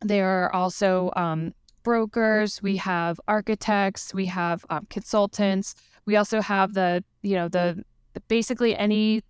there 0.00 0.26
are 0.26 0.54
also 0.54 1.12
um, 1.14 1.52
brokers. 1.82 2.62
We 2.62 2.78
have 2.78 3.20
architects. 3.28 4.14
We 4.14 4.24
have 4.26 4.64
um, 4.70 4.86
consultants. 4.88 5.74
We 6.06 6.16
also 6.16 6.40
have 6.40 6.72
the, 6.72 7.04
you 7.20 7.34
know, 7.34 7.48
the, 7.48 7.84
the 8.14 8.20
basically 8.28 8.74
any 8.74 9.20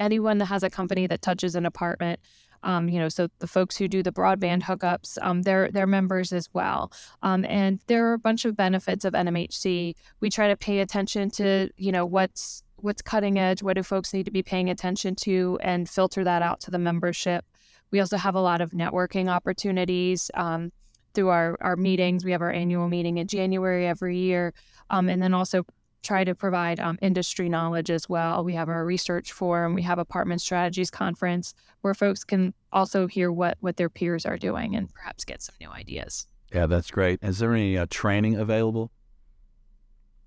anyone 0.00 0.38
that 0.38 0.46
has 0.46 0.64
a 0.64 0.70
company 0.70 1.06
that 1.06 1.22
touches 1.22 1.54
an 1.54 1.64
apartment 1.64 2.18
um, 2.64 2.88
you 2.88 2.98
know, 2.98 3.08
so 3.08 3.28
the 3.38 3.46
folks 3.46 3.76
who 3.76 3.86
do 3.86 4.02
the 4.02 4.12
broadband 4.12 4.62
hookups, 4.62 5.18
um, 5.22 5.42
they're 5.42 5.70
they're 5.70 5.86
members 5.86 6.32
as 6.32 6.48
well. 6.52 6.92
Um, 7.22 7.44
and 7.44 7.80
there 7.86 8.06
are 8.08 8.14
a 8.14 8.18
bunch 8.18 8.44
of 8.44 8.56
benefits 8.56 9.04
of 9.04 9.12
NMHC. 9.12 9.94
We 10.20 10.30
try 10.30 10.48
to 10.48 10.56
pay 10.56 10.80
attention 10.80 11.30
to 11.32 11.68
you 11.76 11.92
know 11.92 12.04
what's 12.06 12.62
what's 12.76 13.02
cutting 13.02 13.38
edge, 13.38 13.62
what 13.62 13.76
do 13.76 13.82
folks 13.82 14.12
need 14.12 14.24
to 14.24 14.30
be 14.30 14.42
paying 14.42 14.68
attention 14.68 15.14
to, 15.14 15.58
and 15.62 15.88
filter 15.88 16.24
that 16.24 16.42
out 16.42 16.60
to 16.60 16.70
the 16.70 16.78
membership. 16.78 17.44
We 17.90 18.00
also 18.00 18.16
have 18.16 18.34
a 18.34 18.40
lot 18.40 18.60
of 18.60 18.70
networking 18.72 19.28
opportunities 19.28 20.30
um, 20.34 20.72
through 21.14 21.28
our, 21.28 21.56
our 21.60 21.76
meetings. 21.76 22.24
We 22.24 22.32
have 22.32 22.42
our 22.42 22.50
annual 22.50 22.88
meeting 22.88 23.18
in 23.18 23.26
January 23.26 23.86
every 23.86 24.18
year. 24.18 24.52
Um, 24.90 25.08
and 25.08 25.22
then 25.22 25.32
also 25.32 25.64
try 26.04 26.22
to 26.22 26.34
provide 26.34 26.78
um, 26.78 26.98
industry 27.02 27.48
knowledge 27.48 27.90
as 27.90 28.08
well. 28.08 28.44
We 28.44 28.54
have 28.54 28.68
our 28.68 28.84
research 28.84 29.32
forum, 29.32 29.74
we 29.74 29.82
have 29.82 29.98
apartment 29.98 30.40
strategies 30.40 30.90
conference 30.90 31.54
where 31.80 31.94
folks 31.94 32.22
can 32.24 32.54
also 32.72 33.06
hear 33.06 33.32
what 33.32 33.56
what 33.60 33.76
their 33.76 33.88
peers 33.88 34.24
are 34.26 34.36
doing 34.36 34.76
and 34.76 34.92
perhaps 34.92 35.24
get 35.24 35.42
some 35.42 35.54
new 35.60 35.70
ideas. 35.70 36.26
Yeah, 36.52 36.66
that's 36.66 36.90
great. 36.90 37.18
Is 37.22 37.38
there 37.38 37.52
any 37.52 37.76
uh, 37.76 37.86
training 37.90 38.36
available? 38.36 38.92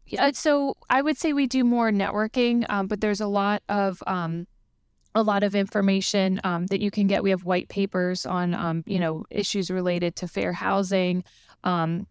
Yeah, 0.06 0.32
so 0.34 0.76
I 0.90 1.02
would 1.02 1.18
say 1.18 1.34
we 1.34 1.48
do 1.48 1.63
more 1.63 1.92
networking, 1.92 2.66
um, 2.70 2.88
but 2.88 3.02
there's 3.02 3.22
a 3.22 3.28
lot 3.28 3.62
of 3.68 4.02
um, 4.08 4.48
a 5.16 5.22
lot 5.22 5.44
of 5.44 5.56
information 5.56 6.40
um, 6.44 6.68
that 6.68 6.80
you 6.80 6.92
can 6.92 7.08
get. 7.08 7.24
We 7.24 7.32
have 7.32 7.44
white 7.44 7.68
papers 7.70 8.26
on 8.26 8.54
um, 8.54 8.84
you 8.86 9.00
know 9.00 9.26
issues 9.30 9.70
related 9.70 10.16
to 10.18 10.28
fair 10.28 10.54
housing. 10.54 11.24
Um, 11.63 12.08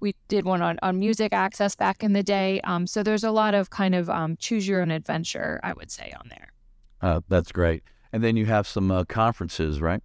we 0.00 0.14
did 0.28 0.44
one 0.44 0.62
on, 0.62 0.78
on 0.82 0.98
music 0.98 1.32
access 1.32 1.74
back 1.74 2.02
in 2.02 2.12
the 2.12 2.22
day. 2.22 2.60
Um, 2.64 2.86
so 2.86 3.02
there's 3.02 3.24
a 3.24 3.30
lot 3.30 3.54
of 3.54 3.70
kind 3.70 3.94
of 3.94 4.10
um, 4.10 4.36
choose 4.36 4.66
your 4.68 4.82
own 4.82 4.90
adventure, 4.90 5.60
I 5.62 5.72
would 5.72 5.90
say, 5.90 6.12
on 6.18 6.28
there. 6.28 6.52
Uh, 7.00 7.20
that's 7.28 7.52
great. 7.52 7.82
And 8.12 8.22
then 8.22 8.36
you 8.36 8.46
have 8.46 8.66
some 8.66 8.90
uh, 8.90 9.04
conferences, 9.04 9.80
right? 9.80 10.02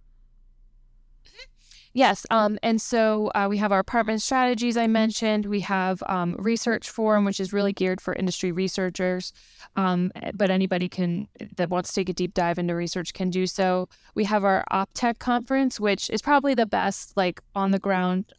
Yes. 1.94 2.24
Um, 2.30 2.58
and 2.62 2.80
so 2.80 3.30
uh, 3.34 3.48
we 3.50 3.58
have 3.58 3.70
our 3.70 3.78
apartment 3.78 4.22
strategies 4.22 4.78
I 4.78 4.86
mentioned. 4.86 5.44
We 5.44 5.60
have 5.60 6.02
um, 6.06 6.34
research 6.38 6.88
forum, 6.88 7.26
which 7.26 7.38
is 7.38 7.52
really 7.52 7.74
geared 7.74 8.00
for 8.00 8.14
industry 8.14 8.50
researchers. 8.50 9.32
Um, 9.76 10.10
but 10.34 10.50
anybody 10.50 10.88
can 10.88 11.28
that 11.56 11.68
wants 11.68 11.90
to 11.90 12.00
take 12.00 12.08
a 12.08 12.14
deep 12.14 12.32
dive 12.32 12.58
into 12.58 12.74
research 12.74 13.12
can 13.12 13.28
do 13.28 13.46
so. 13.46 13.90
We 14.14 14.24
have 14.24 14.42
our 14.42 14.64
OpTech 14.72 15.18
conference, 15.18 15.78
which 15.78 16.08
is 16.08 16.22
probably 16.22 16.54
the 16.54 16.66
best 16.66 17.14
like 17.16 17.42
on 17.54 17.72
the 17.72 17.78
ground. 17.78 18.32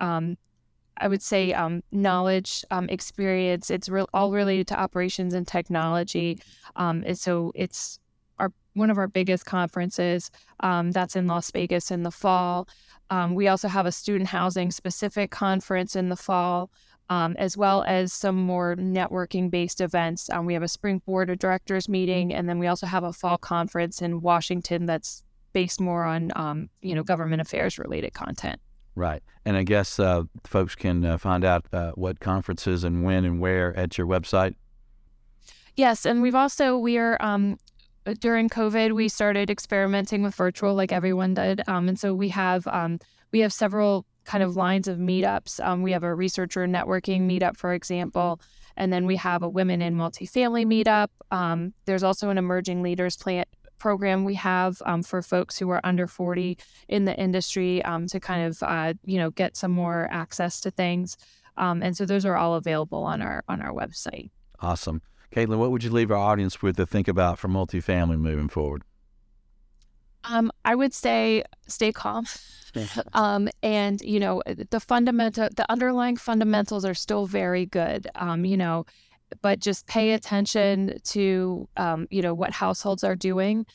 Um, 1.00 1.06
I 1.06 1.08
would 1.08 1.22
say 1.22 1.54
um, 1.54 1.84
knowledge, 1.92 2.64
um, 2.72 2.90
experience. 2.90 3.70
It's 3.70 3.90
re- 3.90 4.06
all 4.14 4.32
related 4.32 4.68
to 4.68 4.80
operations 4.80 5.34
and 5.34 5.48
technology. 5.48 6.40
and 6.76 7.18
so 7.18 7.52
it's 7.56 8.00
our 8.40 8.52
one 8.74 8.90
of 8.90 8.98
our 8.98 9.08
biggest 9.08 9.46
conferences. 9.46 10.32
that's 10.62 11.16
in 11.16 11.28
Las 11.28 11.52
Vegas 11.52 11.92
in 11.92 12.04
the 12.04 12.12
fall. 12.12 12.68
Um, 13.10 13.36
we 13.36 13.48
also 13.48 13.68
have 13.68 13.86
a 13.86 13.92
student 13.92 14.30
housing 14.30 14.72
specific 14.72 15.30
conference 15.30 15.96
in 15.96 16.10
the 16.10 16.16
fall, 16.16 16.72
um, 17.10 17.36
as 17.38 17.56
well 17.56 17.84
as 17.84 18.12
some 18.12 18.36
more 18.36 18.76
networking 18.76 19.52
based 19.52 19.82
events. 19.82 20.30
Um, 20.32 20.48
we 20.48 20.54
have 20.54 20.64
a 20.64 20.68
spring 20.68 21.02
board 21.06 21.30
of 21.30 21.38
directors 21.38 21.88
meeting, 21.88 22.34
and 22.34 22.50
then 22.50 22.58
we 22.58 22.68
also 22.68 22.88
have 22.88 23.04
a 23.04 23.14
fall 23.14 23.38
conference 23.38 24.02
in 24.02 24.22
Washington 24.22 24.86
that's 24.88 25.24
based 25.54 25.80
more 25.80 26.04
on 26.04 26.32
um, 26.36 26.70
you 26.82 26.96
know 26.96 27.04
government 27.04 27.42
affairs 27.42 27.78
related 27.78 28.14
content. 28.14 28.60
Right, 28.96 29.24
and 29.44 29.58
I 29.58 29.64
guess 29.64 30.00
uh, 30.00 30.24
folks 30.44 30.76
can 30.76 31.04
uh, 31.04 31.18
find 31.18 31.44
out 31.44 31.66
uh, 31.74 31.92
what 31.96 32.20
conferences 32.20 32.84
and 32.84 33.04
when 33.04 33.26
and 33.26 33.40
where 33.40 33.76
at 33.76 33.98
your 33.98 34.06
website. 34.06 34.56
Yes, 35.76 36.06
and 36.06 36.22
we've 36.22 36.36
also 36.36 36.78
we 36.78 36.98
are 37.00 37.18
um, 37.20 37.58
uh, 38.06 38.14
during 38.20 38.50
COVID, 38.50 38.92
we 38.92 39.10
started 39.10 39.50
experimenting 39.50 40.22
with 40.22 40.36
virtual, 40.36 40.76
like 40.76 40.92
everyone 40.92 41.34
did, 41.34 41.62
um, 41.68 41.90
and 41.90 41.98
so 41.98 42.14
we 42.14 42.30
have 42.30 42.68
um, 42.68 43.00
we 43.32 43.40
have 43.40 43.52
several 43.52 44.06
kind 44.26 44.44
of 44.44 44.56
lines 44.56 44.88
of 44.88 44.98
meetups. 44.98 45.64
Um, 45.66 45.82
we 45.82 45.92
have 45.92 46.04
a 46.04 46.14
researcher 46.14 46.68
networking 46.68 47.22
meetup, 47.22 47.58
for 47.58 47.74
example, 47.74 48.40
and 48.78 48.94
then 48.94 49.06
we 49.06 49.16
have 49.18 49.42
a 49.42 49.50
women 49.50 49.82
in 49.82 49.96
multifamily 49.96 50.66
meetup. 50.66 51.08
Um, 51.32 51.74
there's 51.86 52.04
also 52.04 52.30
an 52.30 52.38
emerging 52.38 52.84
leaders 52.84 53.18
plant 53.18 53.48
program 53.84 54.24
we 54.24 54.36
have 54.36 54.82
um, 54.86 55.04
for 55.04 55.22
folks 55.22 55.60
who 55.60 55.70
are 55.70 55.82
under 55.84 56.08
40 56.08 56.58
in 56.88 57.04
the 57.04 57.16
industry 57.20 57.84
um, 57.84 58.08
to 58.08 58.20
kind 58.20 58.44
of 58.48 58.64
uh, 58.64 58.94
you 59.04 59.18
know 59.18 59.30
get 59.32 59.58
some 59.58 59.72
more 59.72 60.08
access 60.10 60.62
to 60.62 60.72
things. 60.72 61.18
and 61.58 61.96
so 61.98 62.06
those 62.06 62.26
are 62.26 62.38
all 62.42 62.56
available 62.56 63.04
on 63.04 63.22
our 63.22 63.44
on 63.48 63.62
our 63.62 63.74
website. 63.82 64.30
Awesome. 64.62 65.02
Caitlin, 65.34 65.58
what 65.58 65.72
would 65.72 65.84
you 65.84 65.90
leave 65.90 66.12
our 66.12 66.24
audience 66.32 66.62
with 66.62 66.78
to 66.78 66.86
think 66.86 67.08
about 67.08 67.40
for 67.40 67.50
multifamily 67.50 68.20
moving 68.20 68.50
forward? 68.50 68.84
Um, 70.26 70.52
I 70.64 70.76
would 70.76 70.94
say 70.94 71.44
stay 71.68 71.92
calm. 71.92 72.26
um, 73.14 73.50
and 73.62 74.02
you 74.02 74.20
know 74.20 74.42
the 74.46 74.80
fundamental, 74.80 75.50
the 75.56 75.70
underlying 75.72 76.18
fundamentals 76.18 76.86
are 76.86 76.94
still 76.94 77.26
very 77.26 77.66
good. 77.66 78.08
Um, 78.16 78.46
you 78.46 78.58
know, 78.58 78.86
but 79.42 79.60
just 79.60 79.88
pay 79.88 80.12
attention 80.12 81.00
to 81.04 81.68
um, 81.78 82.08
you 82.12 82.22
know 82.22 82.34
what 82.34 82.52
households 82.52 83.04
are 83.04 83.16
doing, 83.16 83.66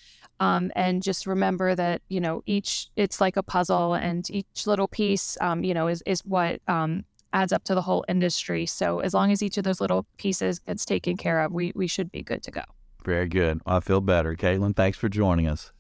um, 0.40 0.71
and 0.77 1.03
just 1.03 1.27
remember 1.27 1.75
that 1.75 2.03
you 2.09 2.21
know 2.21 2.42
each 2.47 2.88
it's 2.97 3.21
like 3.21 3.37
a 3.37 3.42
puzzle, 3.42 3.94
and 3.94 4.29
each 4.31 4.66
little 4.66 4.88
piece 4.88 5.37
um, 5.40 5.64
you 5.64 5.75
know 5.75 5.88
is 5.88 6.03
is 6.07 6.21
what 6.25 6.61
um, 6.68 7.05
adds 7.33 7.53
up 7.53 7.64
to 7.64 7.75
the 7.75 7.83
whole 7.83 8.05
industry. 8.09 8.66
So 8.66 9.01
as 9.01 9.14
long 9.14 9.33
as 9.33 9.42
each 9.42 9.59
of 9.59 9.64
those 9.64 9.81
little 9.81 10.07
pieces 10.16 10.59
gets 10.59 10.85
taken 10.85 11.16
care 11.16 11.40
of, 11.42 11.53
we 11.53 11.73
we 11.75 11.87
should 11.87 12.11
be 12.11 12.23
good 12.23 12.42
to 12.44 12.51
go. 12.51 12.62
Very 13.05 13.29
good. 13.29 13.61
I 13.66 13.81
feel 13.81 14.01
better. 14.01 14.35
Caitlin, 14.35 14.77
thanks 14.77 14.99
for 14.99 15.09
joining 15.09 15.47
us. 15.47 15.73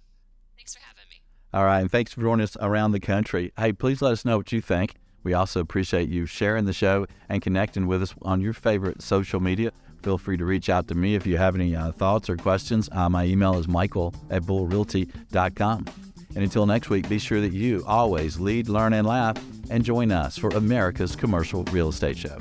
Thanks 0.56 0.74
for 0.74 0.80
having 0.80 1.04
me. 1.10 1.22
All 1.52 1.64
right, 1.64 1.80
and 1.80 1.90
thanks 1.90 2.12
for 2.12 2.20
joining 2.20 2.44
us 2.44 2.56
around 2.60 2.92
the 2.92 3.00
country. 3.00 3.52
Hey, 3.56 3.72
please 3.72 4.02
let 4.02 4.12
us 4.12 4.24
know 4.24 4.36
what 4.36 4.52
you 4.52 4.60
think. 4.60 4.94
We 5.24 5.34
also 5.34 5.60
appreciate 5.60 6.08
you 6.08 6.26
sharing 6.26 6.64
the 6.64 6.72
show 6.72 7.06
and 7.28 7.42
connecting 7.42 7.86
with 7.86 8.02
us 8.02 8.14
on 8.22 8.40
your 8.40 8.52
favorite 8.52 9.02
social 9.02 9.40
media. 9.40 9.72
Feel 10.02 10.18
free 10.18 10.36
to 10.36 10.44
reach 10.44 10.68
out 10.68 10.88
to 10.88 10.94
me 10.94 11.14
if 11.14 11.26
you 11.26 11.36
have 11.38 11.54
any 11.54 11.74
uh, 11.74 11.92
thoughts 11.92 12.30
or 12.30 12.36
questions. 12.36 12.88
Uh, 12.92 13.08
my 13.08 13.24
email 13.24 13.58
is 13.58 13.66
michael 13.66 14.14
at 14.30 14.42
bullrealty.com. 14.42 15.86
And 16.34 16.44
until 16.44 16.66
next 16.66 16.88
week, 16.88 17.08
be 17.08 17.18
sure 17.18 17.40
that 17.40 17.52
you 17.52 17.82
always 17.86 18.38
lead, 18.38 18.68
learn, 18.68 18.92
and 18.92 19.06
laugh, 19.06 19.36
and 19.70 19.84
join 19.84 20.12
us 20.12 20.38
for 20.38 20.50
America's 20.50 21.16
Commercial 21.16 21.64
Real 21.64 21.88
Estate 21.88 22.16
Show. 22.16 22.38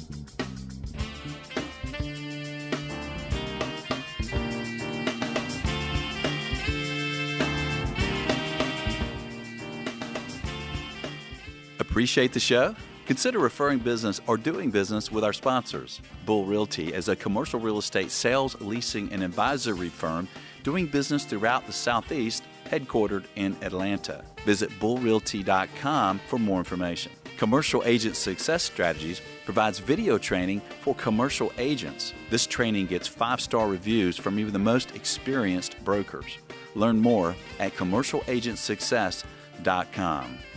Appreciate 11.97 12.31
the 12.31 12.39
show? 12.39 12.75
Consider 13.07 13.39
referring 13.39 13.79
business 13.79 14.21
or 14.27 14.37
doing 14.37 14.69
business 14.69 15.11
with 15.11 15.23
our 15.23 15.33
sponsors. 15.33 15.99
Bull 16.27 16.45
Realty 16.45 16.93
is 16.93 17.09
a 17.09 17.15
commercial 17.15 17.59
real 17.59 17.79
estate 17.79 18.11
sales, 18.11 18.55
leasing, 18.61 19.11
and 19.11 19.23
advisory 19.23 19.89
firm 19.89 20.27
doing 20.61 20.85
business 20.85 21.25
throughout 21.25 21.65
the 21.65 21.73
Southeast 21.73 22.43
headquartered 22.69 23.25
in 23.35 23.55
Atlanta. 23.63 24.23
Visit 24.45 24.69
bullrealty.com 24.79 26.19
for 26.27 26.37
more 26.37 26.59
information. 26.59 27.13
Commercial 27.35 27.81
Agent 27.83 28.15
Success 28.15 28.61
Strategies 28.61 29.19
provides 29.43 29.79
video 29.79 30.19
training 30.19 30.61
for 30.81 30.93
commercial 30.93 31.51
agents. 31.57 32.13
This 32.29 32.45
training 32.45 32.85
gets 32.85 33.07
five 33.07 33.41
star 33.41 33.67
reviews 33.67 34.17
from 34.17 34.37
even 34.37 34.53
the 34.53 34.59
most 34.59 34.95
experienced 34.95 35.83
brokers. 35.83 36.37
Learn 36.75 36.99
more 36.99 37.35
at 37.59 37.75
commercialagentsuccess.com. 37.75 39.31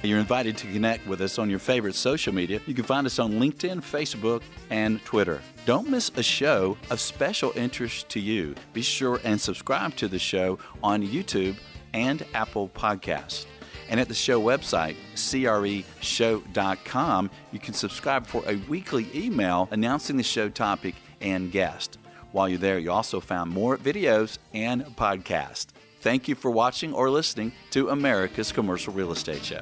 You're 0.02 0.18
invited 0.18 0.56
to 0.58 0.66
connect 0.66 1.06
with 1.06 1.20
us 1.20 1.38
on 1.38 1.50
your 1.50 1.58
favorite 1.58 1.94
social 1.94 2.34
media. 2.34 2.60
You 2.66 2.74
can 2.74 2.84
find 2.84 3.06
us 3.06 3.18
on 3.18 3.32
LinkedIn, 3.32 3.78
Facebook, 3.78 4.42
and 4.70 5.04
Twitter. 5.04 5.40
Don't 5.66 5.88
miss 5.88 6.10
a 6.16 6.22
show 6.22 6.76
of 6.90 7.00
special 7.00 7.52
interest 7.54 8.08
to 8.10 8.20
you. 8.20 8.54
Be 8.72 8.82
sure 8.82 9.20
and 9.24 9.40
subscribe 9.40 9.96
to 9.96 10.08
the 10.08 10.18
show 10.18 10.58
on 10.82 11.06
YouTube 11.06 11.56
and 11.92 12.24
Apple 12.34 12.68
Podcasts. 12.68 13.46
And 13.88 13.98
at 13.98 14.08
the 14.08 14.14
show 14.14 14.40
website, 14.40 14.96
creshow.com, 15.16 17.30
you 17.50 17.58
can 17.58 17.74
subscribe 17.74 18.26
for 18.26 18.44
a 18.46 18.56
weekly 18.68 19.08
email 19.14 19.68
announcing 19.72 20.16
the 20.16 20.22
show 20.22 20.48
topic 20.48 20.94
and 21.20 21.50
guest. 21.50 21.98
While 22.32 22.48
you're 22.48 22.58
there, 22.58 22.78
you 22.78 22.92
also 22.92 23.18
found 23.18 23.50
more 23.50 23.76
videos 23.76 24.38
and 24.54 24.84
podcasts. 24.96 25.66
Thank 26.00 26.28
you 26.28 26.34
for 26.34 26.50
watching 26.50 26.94
or 26.94 27.10
listening 27.10 27.52
to 27.72 27.90
America's 27.90 28.52
Commercial 28.52 28.94
Real 28.94 29.12
Estate 29.12 29.44
Show. 29.44 29.60